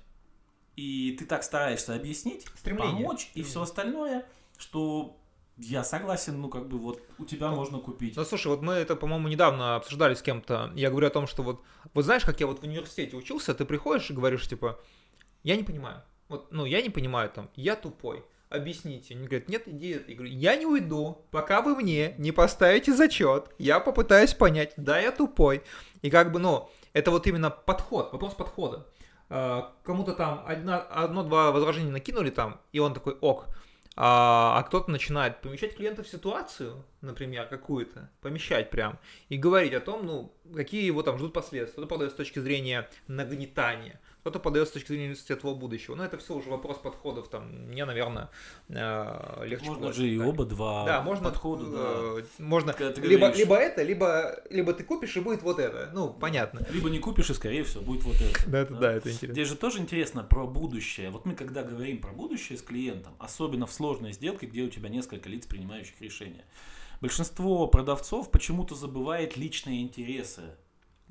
[0.75, 2.95] И ты так стараешься объяснить, Стремление.
[2.95, 4.25] помочь и все остальное,
[4.57, 5.17] что
[5.57, 8.15] я согласен, ну как бы вот у тебя ну, можно купить.
[8.15, 10.71] Ну слушай, вот мы это, по-моему, недавно обсуждали с кем-то.
[10.75, 11.61] Я говорю о том, что вот,
[11.93, 14.79] вот знаешь, как я вот в университете учился, ты приходишь и говоришь, типа,
[15.43, 16.03] я не понимаю.
[16.27, 18.23] Вот, ну, я не понимаю там, я тупой.
[18.49, 19.15] Объясните.
[19.15, 20.01] Они говорят, нет, иди.
[20.07, 23.49] Я говорю, я не уйду, пока вы мне не поставите зачет.
[23.57, 25.63] Я попытаюсь понять, да, я тупой.
[26.01, 28.87] И как бы, ну, это вот именно подход, вопрос подхода.
[29.29, 33.47] А, кому-то там одно-два возражения накинули там, и он такой, ок
[33.95, 39.79] а, а кто-то начинает помещать клиента в ситуацию, например, какую-то, помещать прям, и говорить о
[39.79, 41.85] том, ну, какие его там ждут последствия.
[41.85, 45.93] Кто-то с точки зрения нагнетания, кто-то подает с точки зрения светлого будущего.
[45.93, 48.31] Но это все уже вопрос подходов, там, мне, наверное,
[48.69, 49.67] э, легче.
[49.67, 52.25] Можно же и оба два да, можно, подхода, да.
[52.39, 55.91] Можно либо, либо это, либо, либо ты купишь и будет вот это.
[55.93, 56.65] Ну, понятно.
[56.71, 58.49] Либо не купишь и, скорее всего, будет вот это.
[58.49, 59.33] Да, это, да, это интересно.
[59.33, 61.11] Здесь же тоже интересно про будущее.
[61.11, 64.89] Вот мы, когда говорим про будущее с клиентом, особенно в сложной сделке, где у тебя
[64.89, 66.45] несколько лиц, принимающих решения,
[66.99, 70.55] большинство продавцов почему-то забывает личные интересы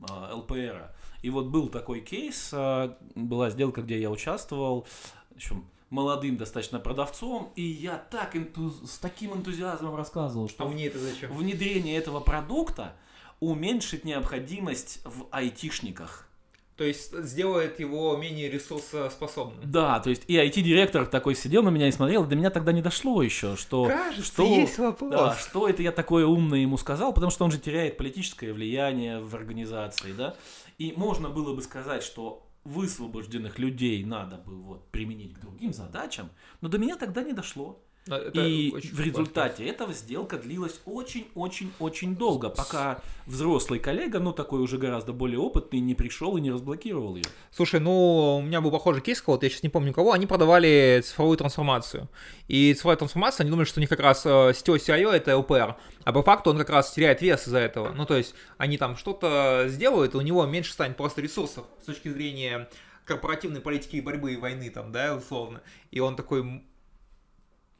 [0.03, 0.95] а, ЛПРа.
[1.23, 4.87] И вот был такой кейс, а, была сделка, где я участвовал,
[5.35, 8.91] общем, молодым достаточно продавцом, и я так энтуз...
[8.91, 11.33] с таким энтузиазмом рассказывал, что а мне это зачем?
[11.33, 12.95] внедрение этого продукта
[13.41, 16.29] уменьшит необходимость в айтишниках.
[16.77, 19.71] То есть сделает его менее ресурсоспособным.
[19.71, 22.83] Да, то есть и IT-директор такой сидел на меня и смотрел, до меня тогда не
[22.83, 23.85] дошло еще, что...
[23.85, 25.13] Кажется, что, есть вопрос.
[25.13, 29.21] Да, что это я такое умное ему сказал, потому что он же теряет политическое влияние
[29.21, 30.35] в организации, да.
[30.79, 36.31] И можно было бы сказать, что высвобожденных людей надо бы вот применить к другим задачам,
[36.61, 37.84] но до меня тогда не дошло.
[38.07, 39.75] Это и в результате важно.
[39.75, 45.95] этого сделка длилась очень-очень-очень долго, пока взрослый коллега, ну такой уже гораздо более опытный, не
[45.95, 47.25] пришел и не разблокировал ее.
[47.51, 51.03] Слушай, ну у меня был похожий кейс, вот я сейчас не помню кого, они продавали
[51.03, 52.11] цифровую трансформацию.
[52.47, 55.77] И цифровая трансформация, они думали, что у них как раз э, CTO CIO это LPR,
[56.05, 57.93] а по факту он как раз теряет вес из-за этого.
[57.93, 61.87] Ну то есть они там что-то сделают, и у него меньше станет просто ресурсов с
[61.87, 62.69] точки зрения
[63.07, 65.63] корпоративной политики и борьбы и войны там, да, условно.
[65.91, 66.63] И он такой,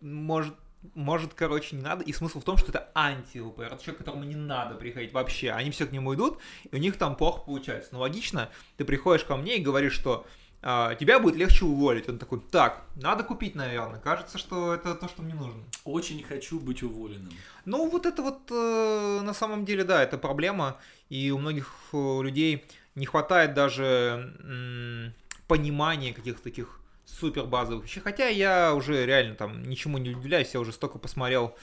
[0.05, 0.55] может,
[0.95, 2.05] может, короче, не надо.
[2.05, 3.63] И смысл в том, что это анти-ЛПР.
[3.63, 5.51] Это человек, которому не надо приходить вообще.
[5.51, 6.39] Они все к нему идут,
[6.71, 7.91] и у них там плохо получается.
[7.93, 10.27] Но логично, ты приходишь ко мне и говоришь, что
[10.67, 12.09] а, тебя будет легче уволить.
[12.09, 14.01] Он такой, так, надо купить, наверное.
[14.01, 15.63] Кажется, что это то, что мне нужно.
[15.85, 17.33] Очень хочу быть уволенным.
[17.65, 20.77] Ну, вот это вот э, на самом деле, да, это проблема.
[21.09, 25.15] И у многих э, людей не хватает даже м-
[25.49, 28.01] понимания каких-то таких супер базовых вещей.
[28.01, 31.57] Хотя я уже реально там ничему не удивляюсь, я уже столько посмотрел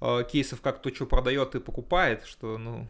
[0.00, 2.86] э, кейсов, как кто что продает и покупает, что, ну,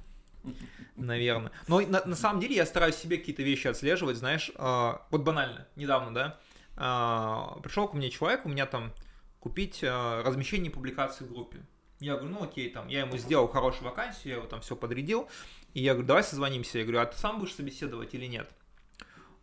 [0.97, 1.53] наверное.
[1.69, 5.67] Но на, на самом деле я стараюсь себе какие-то вещи отслеживать, знаешь, э, вот банально,
[5.77, 6.39] недавно, да,
[6.77, 8.93] э, пришел ко мне человек, у меня там
[9.41, 11.59] купить э, размещение публикации в группе.
[12.01, 15.29] Я говорю, ну окей, там, я ему сделал хорошую вакансию, я его там все подрядил,
[15.73, 16.79] и я говорю, давай созвонимся.
[16.79, 18.51] Я говорю, а ты сам будешь собеседовать или нет?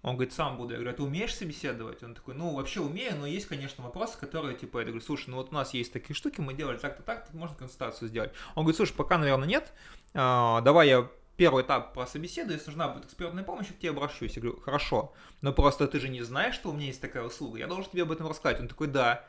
[0.04, 0.74] Он говорит, сам буду.
[0.74, 2.04] Я говорю, а ты умеешь собеседовать?
[2.04, 5.38] Он такой, ну, вообще умею, но есть, конечно, вопросы, которые, типа, я говорю, слушай, ну
[5.38, 8.34] вот у нас есть такие штуки, мы делали так-то, так-то, можно консультацию сделать.
[8.56, 9.72] Он говорит, слушай, пока, наверное, нет,
[10.14, 13.92] а, давай я первый этап по собеседую, если нужна будет экспертная помощь, я к тебе
[13.92, 14.36] обращусь.
[14.36, 17.58] Я говорю, хорошо, но просто ты же не знаешь, что у меня есть такая услуга,
[17.58, 18.60] я должен тебе об этом рассказать.
[18.60, 19.26] Он такой, да.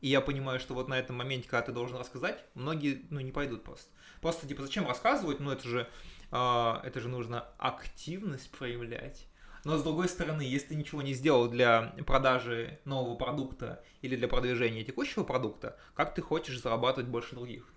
[0.00, 3.32] И я понимаю, что вот на этом моменте, когда ты должен рассказать, многие, ну, не
[3.32, 3.90] пойдут просто.
[4.22, 5.40] Просто, типа, зачем рассказывать?
[5.40, 5.88] Ну, это же,
[6.32, 9.26] э, это же нужно активность проявлять
[9.66, 14.28] Но с другой стороны, если ты ничего не сделал для продажи нового продукта или для
[14.28, 17.68] продвижения текущего продукта, как ты хочешь зарабатывать больше других?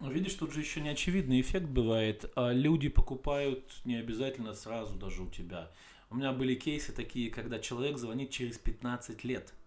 [0.00, 2.32] Ну, видишь, тут же еще неочевидный эффект бывает.
[2.34, 5.70] А люди покупают не обязательно сразу даже у тебя.
[6.10, 9.54] У меня были кейсы такие, когда человек звонит через 15 лет–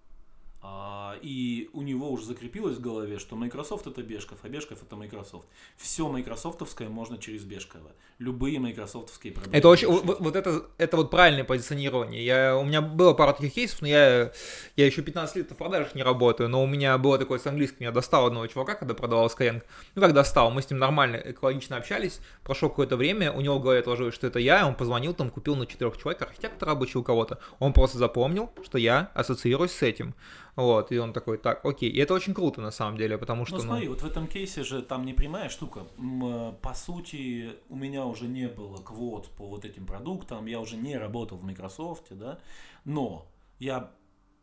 [1.22, 5.48] и у него уже закрепилось в голове, что Microsoft это Бешков, а Бешков это Microsoft.
[5.78, 7.92] Все майкрософтовское можно через Бешкова.
[8.20, 9.58] Любые майкрософтовские продукты.
[9.58, 12.26] Это очень, вот, вот это, это вот правильное позиционирование.
[12.26, 14.32] Я, у меня было пару таких кейсов, но я,
[14.76, 17.86] я еще 15 лет в продажах не работаю, но у меня было такое с английским,
[17.86, 19.62] я достал одного чувака, когда продавал Skyeng.
[19.96, 23.62] Ну, как достал, мы с ним нормально, экологично общались, прошло какое-то время, у него в
[23.62, 27.40] голове отложилось, что это я, он позвонил, там, купил на четырех человек, архитектора обучил кого-то.
[27.60, 30.16] Он просто запомнил, что я ассоциируюсь с этим.
[30.58, 31.90] Вот, и он такой, так, окей.
[31.90, 33.58] И это очень круто, на самом деле, потому что...
[33.58, 33.94] Ну, смотри, ну...
[33.94, 35.86] вот в этом кейсе же там не прямая штука.
[36.00, 40.76] Э, по сути, у меня уже не было квот по вот этим продуктам, я уже
[40.76, 42.40] не работал в Microsoft, да,
[42.86, 43.28] но
[43.60, 43.92] я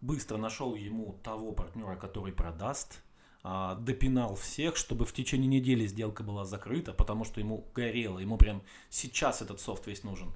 [0.01, 3.03] быстро нашел ему того партнера, который продаст,
[3.43, 8.39] а, допинал всех, чтобы в течение недели сделка была закрыта, потому что ему горело, ему
[8.39, 10.33] прям сейчас этот софт весь нужен.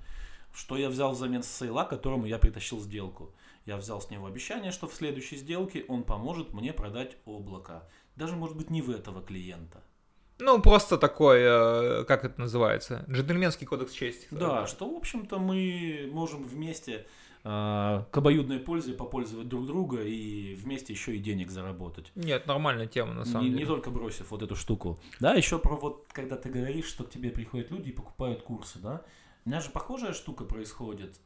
[0.52, 3.32] Что я взял взамен сейла, которому я притащил сделку.
[3.68, 7.86] Я взял с него обещание, что в следующей сделке он поможет мне продать облако.
[8.16, 9.82] Даже, может быть, не в этого клиента.
[10.38, 14.26] Ну, просто такой, э, как это называется, джентльменский кодекс чести.
[14.30, 17.06] Да, что, в общем-то, мы можем вместе
[17.44, 22.10] э, к обоюдной пользе попользовать друг друга и вместе еще и денег заработать.
[22.14, 23.64] Нет, нормальная тема, на самом не, деле.
[23.64, 24.98] Не только бросив вот эту штуку.
[25.20, 28.78] Да, еще про вот, когда ты говоришь, что к тебе приходят люди и покупают курсы,
[28.78, 29.02] да.
[29.44, 31.20] У меня же похожая штука происходит.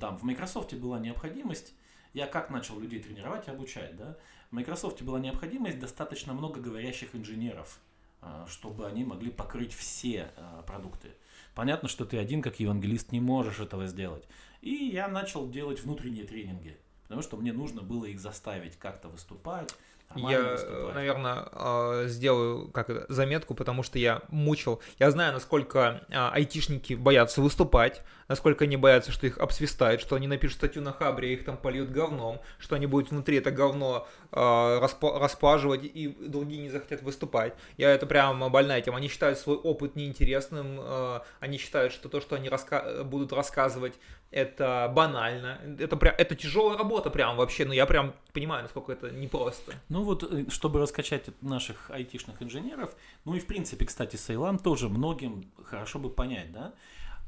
[0.00, 1.74] Там в Microsoft была необходимость,
[2.14, 4.16] я как начал людей тренировать и обучать, да?
[4.50, 7.80] В Microsoft была необходимость достаточно много говорящих инженеров,
[8.22, 11.10] а, чтобы они могли покрыть все а, продукты.
[11.54, 14.26] Понятно, что ты один, как евангелист, не можешь этого сделать.
[14.62, 19.74] И я начал делать внутренние тренинги, потому что мне нужно было их заставить как-то выступать,
[20.16, 20.56] я,
[20.94, 24.80] наверное, а, сделаю как заметку, потому что я мучил.
[24.98, 30.26] Я знаю, насколько а, айтишники боятся выступать, насколько они боятся, что их обсвистают, что они
[30.26, 34.78] напишут статью на Хабре, их там польют говном, что они будут внутри это говно э,
[34.80, 37.54] распаживать, и другие не захотят выступать.
[37.76, 38.98] Я это прям больная тема.
[38.98, 43.94] Они считают свой опыт неинтересным, э, они считают, что то, что они раска- будут рассказывать,
[44.30, 45.60] это банально.
[45.78, 49.74] Это, прям, это тяжелая работа прям вообще, но я прям понимаю, насколько это непросто.
[49.88, 54.88] Ну вот, э, чтобы раскачать наших айтишных инженеров, ну и в принципе, кстати, Сейлан тоже
[54.88, 56.74] многим хорошо бы понять, да,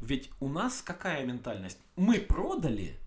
[0.00, 1.78] ведь у нас какая ментальность?
[1.94, 2.98] Мы продали,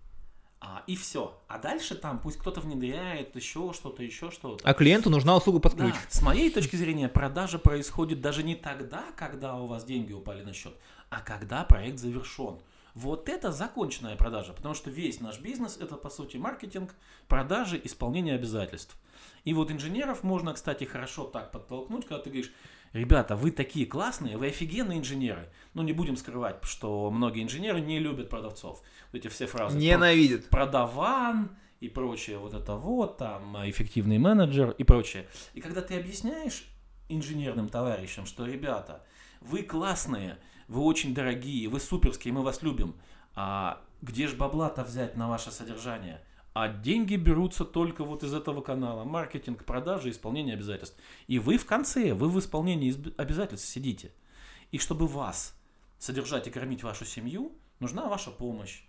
[0.60, 1.38] а, и все.
[1.48, 4.62] А дальше там пусть кто-то внедряет еще что-то, еще что-то.
[4.68, 5.94] А клиенту нужна услуга под ключ.
[5.94, 6.00] Да.
[6.08, 10.52] С моей точки зрения, продажа происходит даже не тогда, когда у вас деньги упали на
[10.52, 10.74] счет,
[11.08, 12.58] а когда проект завершен.
[12.94, 16.94] Вот это законченная продажа, потому что весь наш бизнес это по сути маркетинг,
[17.28, 18.96] продажи, исполнение обязательств.
[19.44, 22.52] И вот инженеров можно, кстати, хорошо так подтолкнуть, когда ты говоришь,
[22.92, 25.48] ребята, вы такие классные, вы офигенные инженеры.
[25.74, 28.82] Ну, не будем скрывать, что многие инженеры не любят продавцов.
[29.12, 29.78] Эти все фразы.
[29.78, 30.48] Ненавидят.
[30.48, 35.26] Продаван и прочее, вот это вот, там, эффективный менеджер и прочее.
[35.54, 36.66] И когда ты объясняешь
[37.08, 39.04] инженерным товарищам, что, ребята,
[39.40, 40.38] вы классные,
[40.68, 42.94] вы очень дорогие, вы суперские, мы вас любим,
[43.34, 46.20] а где же бабла-то взять на ваше содержание?
[46.52, 49.04] А деньги берутся только вот из этого канала.
[49.04, 50.98] Маркетинг, продажи, исполнение обязательств.
[51.28, 54.12] И вы в конце, вы в исполнении обязательств сидите.
[54.72, 55.54] И чтобы вас
[55.98, 58.82] содержать и кормить вашу семью, нужна ваша помощь.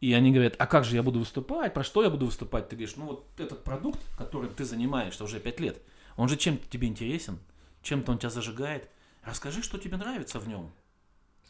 [0.00, 2.68] И они говорят, а как же я буду выступать, про что я буду выступать?
[2.68, 5.82] Ты говоришь, ну вот этот продукт, которым ты занимаешься уже 5 лет,
[6.16, 7.38] он же чем-то тебе интересен,
[7.82, 8.88] чем-то он тебя зажигает.
[9.24, 10.72] Расскажи, что тебе нравится в нем.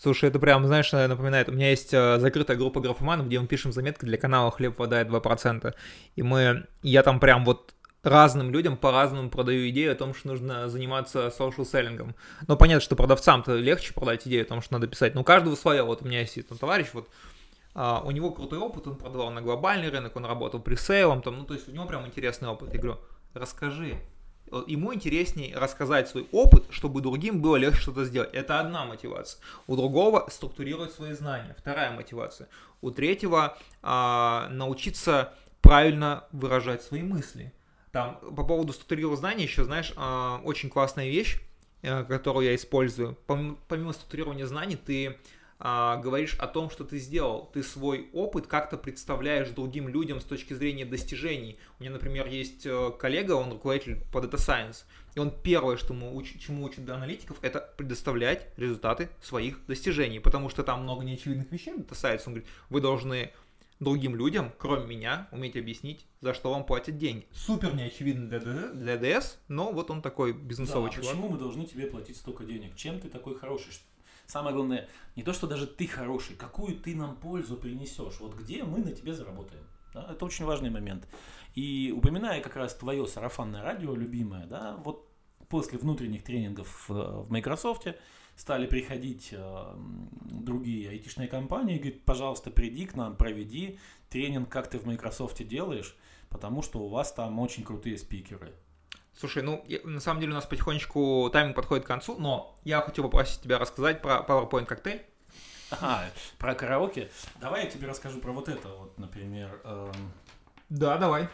[0.01, 3.73] Слушай, это прям, знаешь, напоминает, у меня есть э, закрытая группа графоманов, где мы пишем
[3.73, 5.75] заметки для канала «Хлеб, вода и 2%».
[6.15, 7.75] И мы, я там прям вот
[8.05, 12.15] разным людям по-разному продаю идею о том, что нужно заниматься social селлингом.
[12.47, 15.15] Но понятно, что продавцам-то легче продать идею о том, что надо писать.
[15.15, 15.83] Но у каждого свое.
[15.83, 17.09] Вот у меня есть там товарищ, вот
[17.75, 21.45] а, у него крутой опыт, он продавал на глобальный рынок, он работал пресейлом, там, ну,
[21.45, 22.73] то есть у него прям интересный опыт.
[22.73, 23.01] Я говорю,
[23.35, 23.99] расскажи,
[24.67, 28.31] ему интереснее рассказать свой опыт, чтобы другим было легче что-то сделать.
[28.33, 29.41] Это одна мотивация.
[29.67, 31.55] У другого структурировать свои знания.
[31.59, 32.49] Вторая мотивация.
[32.81, 37.53] У третьего а, научиться правильно выражать свои мысли.
[37.93, 41.41] Там по поводу структурирования знаний еще, знаешь, а, очень классная вещь,
[41.83, 43.17] а, которую я использую.
[43.27, 45.19] Помимо, помимо структурирования знаний, ты
[45.61, 47.51] а, говоришь о том, что ты сделал.
[47.53, 51.59] Ты свой опыт как-то представляешь другим людям с точки зрения достижений.
[51.79, 54.85] У меня, например, есть э, коллега, он руководитель по Data Science,
[55.17, 60.49] и он первое, что мы уч- чему учит аналитиков, это предоставлять результаты своих достижений, потому
[60.49, 62.23] что там много неочевидных вещей в Data Science.
[62.27, 63.33] Он говорит, вы должны
[63.81, 67.27] другим людям, кроме меня, уметь объяснить, за что вам платят деньги.
[67.33, 71.11] Супер неочевидно для, для ДС, но вот он такой бизнесовый Да, чувак.
[71.11, 72.75] почему мы должны тебе платить столько денег?
[72.77, 73.73] Чем ты такой хороший?
[74.29, 78.21] Самое главное, не то, что даже ты хороший, какую ты нам пользу принесешь.
[78.21, 79.65] Вот где мы на тебе заработаем.
[79.95, 81.09] Да, это очень важный момент.
[81.55, 85.09] И упоминая как раз твое сарафанное радио, любимое, да, вот
[85.49, 87.87] после внутренних тренингов в Microsoft
[88.37, 89.75] стали приходить э,
[90.31, 93.79] другие айтишные компании и говорят, пожалуйста, приди к нам, проведи
[94.11, 95.97] тренинг, как ты в Microsoft делаешь,
[96.29, 98.53] потому что у вас там очень крутые спикеры.
[99.19, 102.81] Слушай, ну, я- на самом деле у нас потихонечку тайминг подходит к концу, но я
[102.81, 105.03] хотел попросить тебя рассказать про PowerPoint коктейль.
[105.71, 106.05] Ага,
[106.39, 107.11] про караоке.
[107.41, 109.61] Давай я тебе расскажу про вот это вот, например.
[109.65, 109.93] эм,
[110.71, 111.29] Да, давай.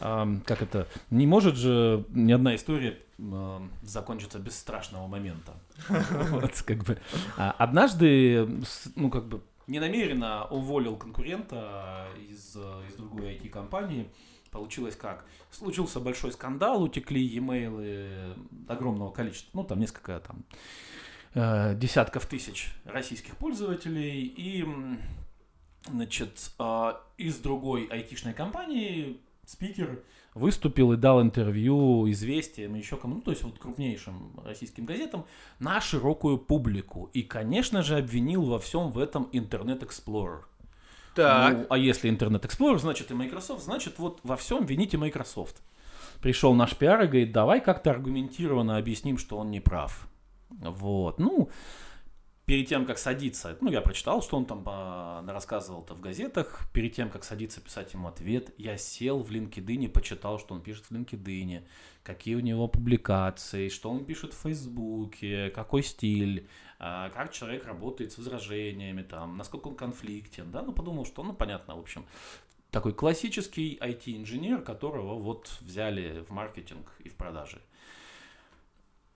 [0.00, 0.86] эм, как это?
[1.10, 5.54] Не может же ни одна история эм, закончиться без страшного момента.
[6.30, 6.98] Вот, как бы.
[7.38, 8.48] А, Однажды,
[8.96, 14.10] ну, как бы, ненамеренно уволил конкурента из, э, из другой IT-компании.
[14.50, 15.24] Получилось как?
[15.50, 18.36] Случился большой скандал, утекли e-mail
[18.68, 20.44] огромного количества, ну, там несколько там
[21.34, 24.66] э, десятков тысяч российских пользователей, и,
[25.86, 30.02] значит, э, из другой айтишной компании спикер
[30.34, 35.26] выступил и дал интервью известиям, еще кому, ну, то есть вот крупнейшим российским газетам,
[35.58, 37.10] на широкую публику.
[37.12, 40.44] И, конечно же, обвинил во всем в этом Internet Explorer.
[41.14, 41.56] Так.
[41.56, 45.62] Ну, а если Internet Explorer, значит и Microsoft, значит вот во всем вините Microsoft.
[46.20, 50.06] Пришел наш пиар и говорит, давай как-то аргументированно объясним, что он не прав.
[50.50, 51.48] Вот, ну,
[52.50, 56.92] перед тем, как садиться, ну, я прочитал, что он там а, рассказывал-то в газетах, перед
[56.92, 60.90] тем, как садиться писать ему ответ, я сел в LinkedIn почитал, что он пишет в
[60.90, 61.62] LinkedIn,
[62.02, 66.48] какие у него публикации, что он пишет в Фейсбуке, какой стиль,
[66.80, 71.34] а, как человек работает с возражениями, там, насколько он конфликтен, да, ну, подумал, что, ну,
[71.34, 72.04] понятно, в общем,
[72.72, 77.62] такой классический IT-инженер, которого вот взяли в маркетинг и в продажи.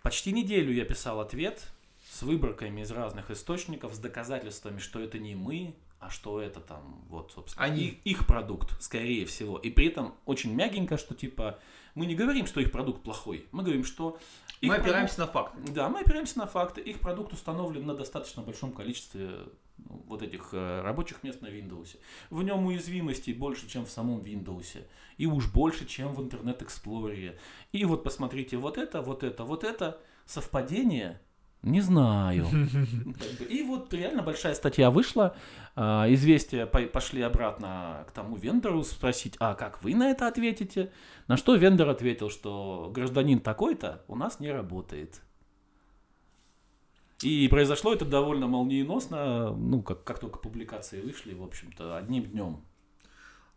[0.03, 1.75] Почти неделю я писал ответ
[2.15, 7.05] с выборками из разных источников, с доказательствами, что это не мы, а что это там,
[7.09, 7.83] вот, собственно, Они.
[7.87, 9.59] их, их продукт, скорее всего.
[9.59, 11.59] И при этом очень мягенько, что типа
[11.97, 14.19] мы не говорим, что их продукт плохой, мы говорим, что
[14.61, 15.73] их Мы продукт- опираемся на факты.
[15.73, 16.81] да, мы опираемся на факты.
[16.83, 19.31] Их продукт установлен на достаточно большом количестве
[19.79, 21.97] ну, вот этих э, рабочих мест на Windows.
[22.31, 24.87] В нем уязвимостей больше, чем в самом Windows.
[25.19, 27.37] И уж больше, чем в Internet Explorer.
[27.73, 30.01] И вот посмотрите, вот это, вот это, вот это.
[30.27, 31.21] Совпадение?
[31.65, 32.47] Не знаю.
[33.49, 35.35] И вот реально большая статья вышла.
[35.75, 40.93] а, Известия по- пошли обратно к тому вендору спросить, а как вы на это ответите?
[41.27, 45.23] На что вендор ответил, что гражданин такой-то у нас не работает.
[47.23, 52.61] И произошло это довольно молниеносно, ну, как, как только публикации вышли, в общем-то, одним днем.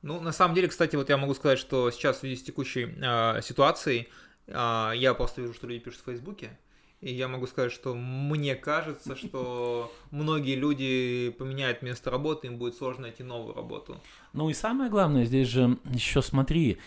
[0.01, 2.87] Ну, на самом деле, кстати, вот я могу сказать, что сейчас в связи с текущей
[3.03, 4.07] а, ситуацией
[4.47, 6.57] а, я просто вижу, что люди пишут в Фейсбуке,
[7.01, 12.75] и я могу сказать, что мне кажется, что многие люди поменяют место работы, им будет
[12.75, 14.01] сложно найти новую работу.
[14.33, 16.79] Ну и самое главное, здесь же еще смотри,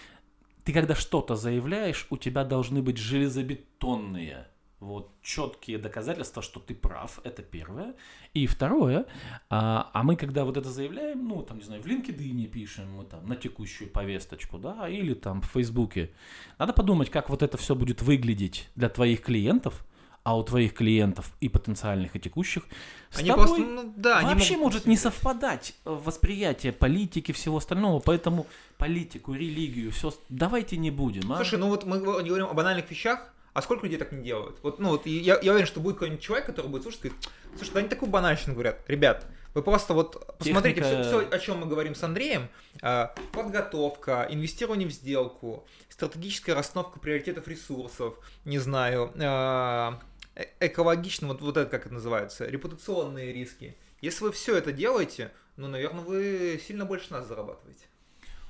[0.65, 4.47] ты когда что-то заявляешь, у тебя должны быть железобетонные
[4.81, 7.95] вот четкие доказательства, что ты прав, это первое.
[8.33, 9.07] И второе,
[9.51, 13.05] а, а мы когда вот это заявляем, ну там, не знаю, в LinkedIn пишем, мы
[13.05, 16.11] там на текущую повесточку, да, или там в Фейсбуке,
[16.59, 19.85] надо подумать, как вот это все будет выглядеть для твоих клиентов,
[20.23, 22.65] а у твоих клиентов и потенциальных, и текущих
[23.11, 27.57] с Они тобой просто, ну да, вообще могут может не совпадать э, восприятие политики, всего
[27.57, 28.47] остального, поэтому
[28.77, 31.37] политику, религию, все, давайте не будем, а?
[31.37, 34.59] Слушай, ну вот мы говор- говорим о банальных вещах, а сколько людей так не делают?
[34.63, 37.29] Вот, ну вот я, я уверен, что будет какой-нибудь человек, который будет слушать, и говорит,
[37.57, 38.79] слушай, да они такую банальщину говорят.
[38.89, 42.49] Ребят, вы просто вот посмотрите Техника- все, о чем мы говорим с Андреем.
[42.83, 48.15] А, Подготовка, инвестирование в сделку, стратегическая расстановка приоритетов ресурсов,
[48.45, 49.99] не знаю, а,
[50.41, 53.77] э- экологично, вот, вот это как это называется, репутационные риски.
[54.01, 57.85] Если вы все это делаете, ну, наверное, вы сильно больше нас зарабатываете.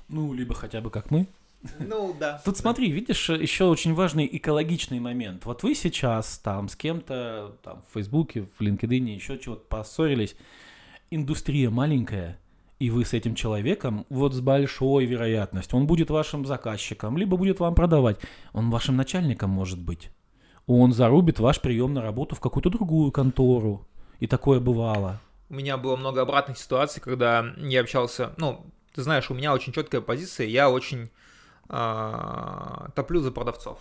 [0.07, 1.27] Ну, либо хотя бы как мы.
[1.79, 2.41] Ну, да.
[2.43, 5.45] Тут смотри, видишь, еще очень важный экологичный момент.
[5.45, 10.35] Вот вы сейчас там с кем-то там в Фейсбуке, в LinkedIn, еще чего-то поссорились.
[11.11, 12.39] Индустрия маленькая,
[12.79, 17.59] и вы с этим человеком вот с большой вероятностью, он будет вашим заказчиком, либо будет
[17.59, 18.17] вам продавать,
[18.53, 20.09] он вашим начальником может быть.
[20.73, 23.85] Он зарубит ваш прием на работу в какую-то другую контору.
[24.21, 25.19] И такое бывало.
[25.49, 29.73] у меня было много обратных ситуаций, когда я общался, ну, ты знаешь, у меня очень
[29.73, 31.09] четкая позиция, я очень
[31.67, 33.79] э, топлю за продавцов.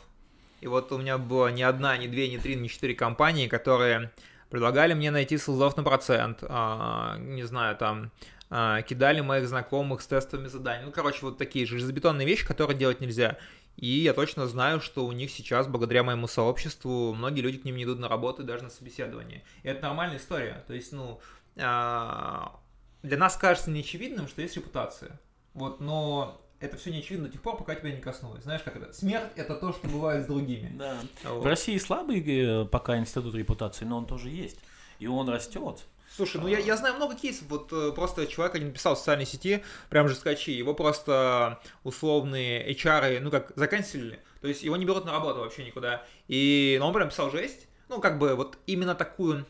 [0.61, 4.11] И вот у меня было ни одна, ни две, ни три, ни четыре компании, которые
[4.49, 8.11] предлагали мне найти селзов на процент, э, не знаю, там,
[8.51, 10.87] э, кидали моих знакомых с тестовыми заданиями.
[10.87, 13.37] Ну, короче, вот такие железобетонные вещи, которые делать нельзя.
[13.77, 17.77] И я точно знаю, что у них сейчас, благодаря моему сообществу, многие люди к ним
[17.77, 19.43] не идут на работу, даже на собеседование.
[19.63, 20.65] И это нормальная история.
[20.67, 21.21] То есть, ну,
[21.57, 22.61] а,
[23.03, 25.19] для нас кажется неочевидным, что есть репутация.
[25.55, 28.43] Вот, но это все не очевидно до тех пор, пока тебя не коснулось.
[28.43, 28.93] Знаешь, как это?
[28.93, 30.71] Смерть это то, что бывает с другими.
[30.77, 30.99] Да.
[31.25, 31.43] Вот.
[31.43, 34.59] В России слабый э, пока институт репутации, но он тоже есть.
[34.99, 35.87] И он растет.
[36.15, 39.27] Слушай, ну я, я знаю много кейсов, вот э, просто человек один написал в социальной
[39.27, 44.85] сети, прям же скачи, его просто условные HR, ну как, заканчивали, то есть его не
[44.85, 48.59] берут на работу вообще никуда, и ну, он прям писал жесть, ну как бы вот
[48.67, 49.47] именно такую,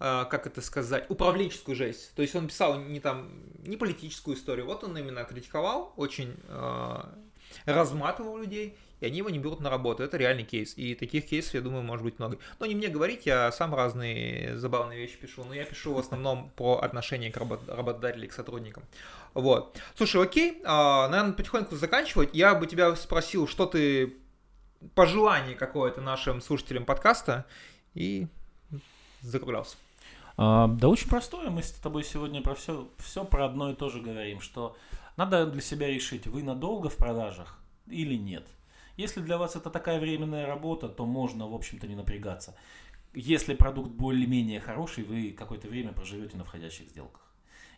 [0.00, 4.64] э, как это сказать, управленческую жесть, то есть он писал не там, не политическую историю,
[4.64, 7.04] вот он именно критиковал, очень э,
[7.66, 10.02] разматывал людей, и они его не берут на работу.
[10.02, 10.74] Это реальный кейс.
[10.76, 12.38] И таких кейсов, я думаю, может быть много.
[12.58, 16.50] Но не мне говорить, я сам разные забавные вещи пишу, но я пишу в основном
[16.56, 18.84] про отношение к работ- работодателей, к сотрудникам.
[19.34, 19.78] Вот.
[19.96, 22.30] Слушай, окей, а, наверное, потихоньку заканчивать.
[22.32, 24.14] Я бы тебя спросил, что ты
[24.94, 27.46] пожелание какое-то нашим слушателям подкаста,
[27.94, 28.26] и
[29.22, 29.76] закруглялся.
[30.36, 31.50] А, да очень простое.
[31.50, 34.76] Мы с тобой сегодня про все, все про одно и то же говорим, что
[35.16, 38.46] надо для себя решить, вы надолго в продажах или нет.
[38.96, 42.56] Если для вас это такая временная работа, то можно, в общем-то, не напрягаться.
[43.12, 47.22] Если продукт более-менее хороший, вы какое-то время проживете на входящих сделках.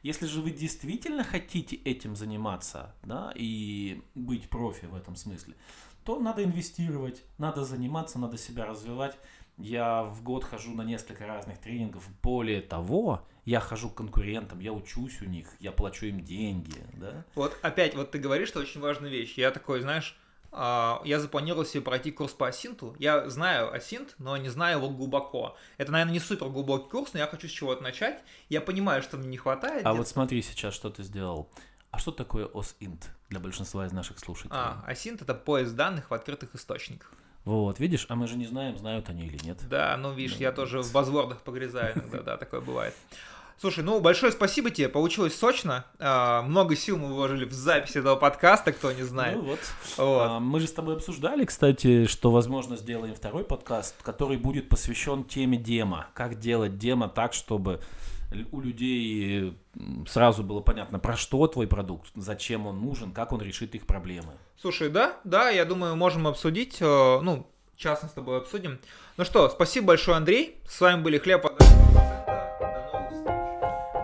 [0.02, 5.54] Если же вы действительно хотите этим заниматься, да, и быть профи в этом смысле,
[6.04, 9.18] то надо инвестировать, надо заниматься, надо себя развивать.
[9.58, 12.08] Я в год хожу на несколько разных тренингов.
[12.22, 17.24] Более того, я хожу к конкурентам, я учусь у них, я плачу им деньги, да.
[17.34, 19.34] Вот опять, вот ты говоришь, что очень важная вещь.
[19.36, 20.16] Я такой, знаешь,
[20.52, 22.96] я запланировал себе пройти курс по асинту.
[22.98, 25.56] Я знаю асинт, но не знаю его глубоко.
[25.76, 28.22] Это, наверное, не супер глубокий курс, но я хочу с чего-то начать.
[28.48, 29.84] Я понимаю, что мне не хватает.
[29.84, 31.50] А вот смотри сейчас, что ты сделал.
[31.90, 34.52] А что такое OSINT для большинства из наших слушателей?
[34.54, 37.12] А, асинт это поиск данных в открытых источниках.
[37.46, 39.58] Вот, видишь, а мы же не знаем, знают они или нет.
[39.68, 40.44] Да, ну видишь, да.
[40.44, 42.92] я тоже в базвордах погрязаю иногда, да, такое бывает.
[43.58, 45.86] Слушай, ну большое спасибо тебе, получилось сочно.
[45.98, 49.36] А, много сил мы вложили в запись этого подкаста, кто не знает.
[49.36, 49.60] Ну вот.
[49.96, 50.22] вот.
[50.22, 55.24] А, мы же с тобой обсуждали, кстати, что, возможно, сделаем второй подкаст, который будет посвящен
[55.24, 56.08] теме демо.
[56.12, 57.80] Как делать демо так, чтобы
[58.52, 59.56] у людей
[60.06, 64.34] сразу было понятно, про что твой продукт, зачем он нужен, как он решит их проблемы.
[64.60, 67.46] Слушай, да, да, я думаю, можем обсудить, э, ну,
[67.76, 68.78] частно с тобой обсудим.
[69.16, 70.56] Ну что, спасибо большое, Андрей.
[70.68, 71.46] С вами были Хлеб.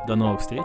[0.07, 0.65] До новых встреч!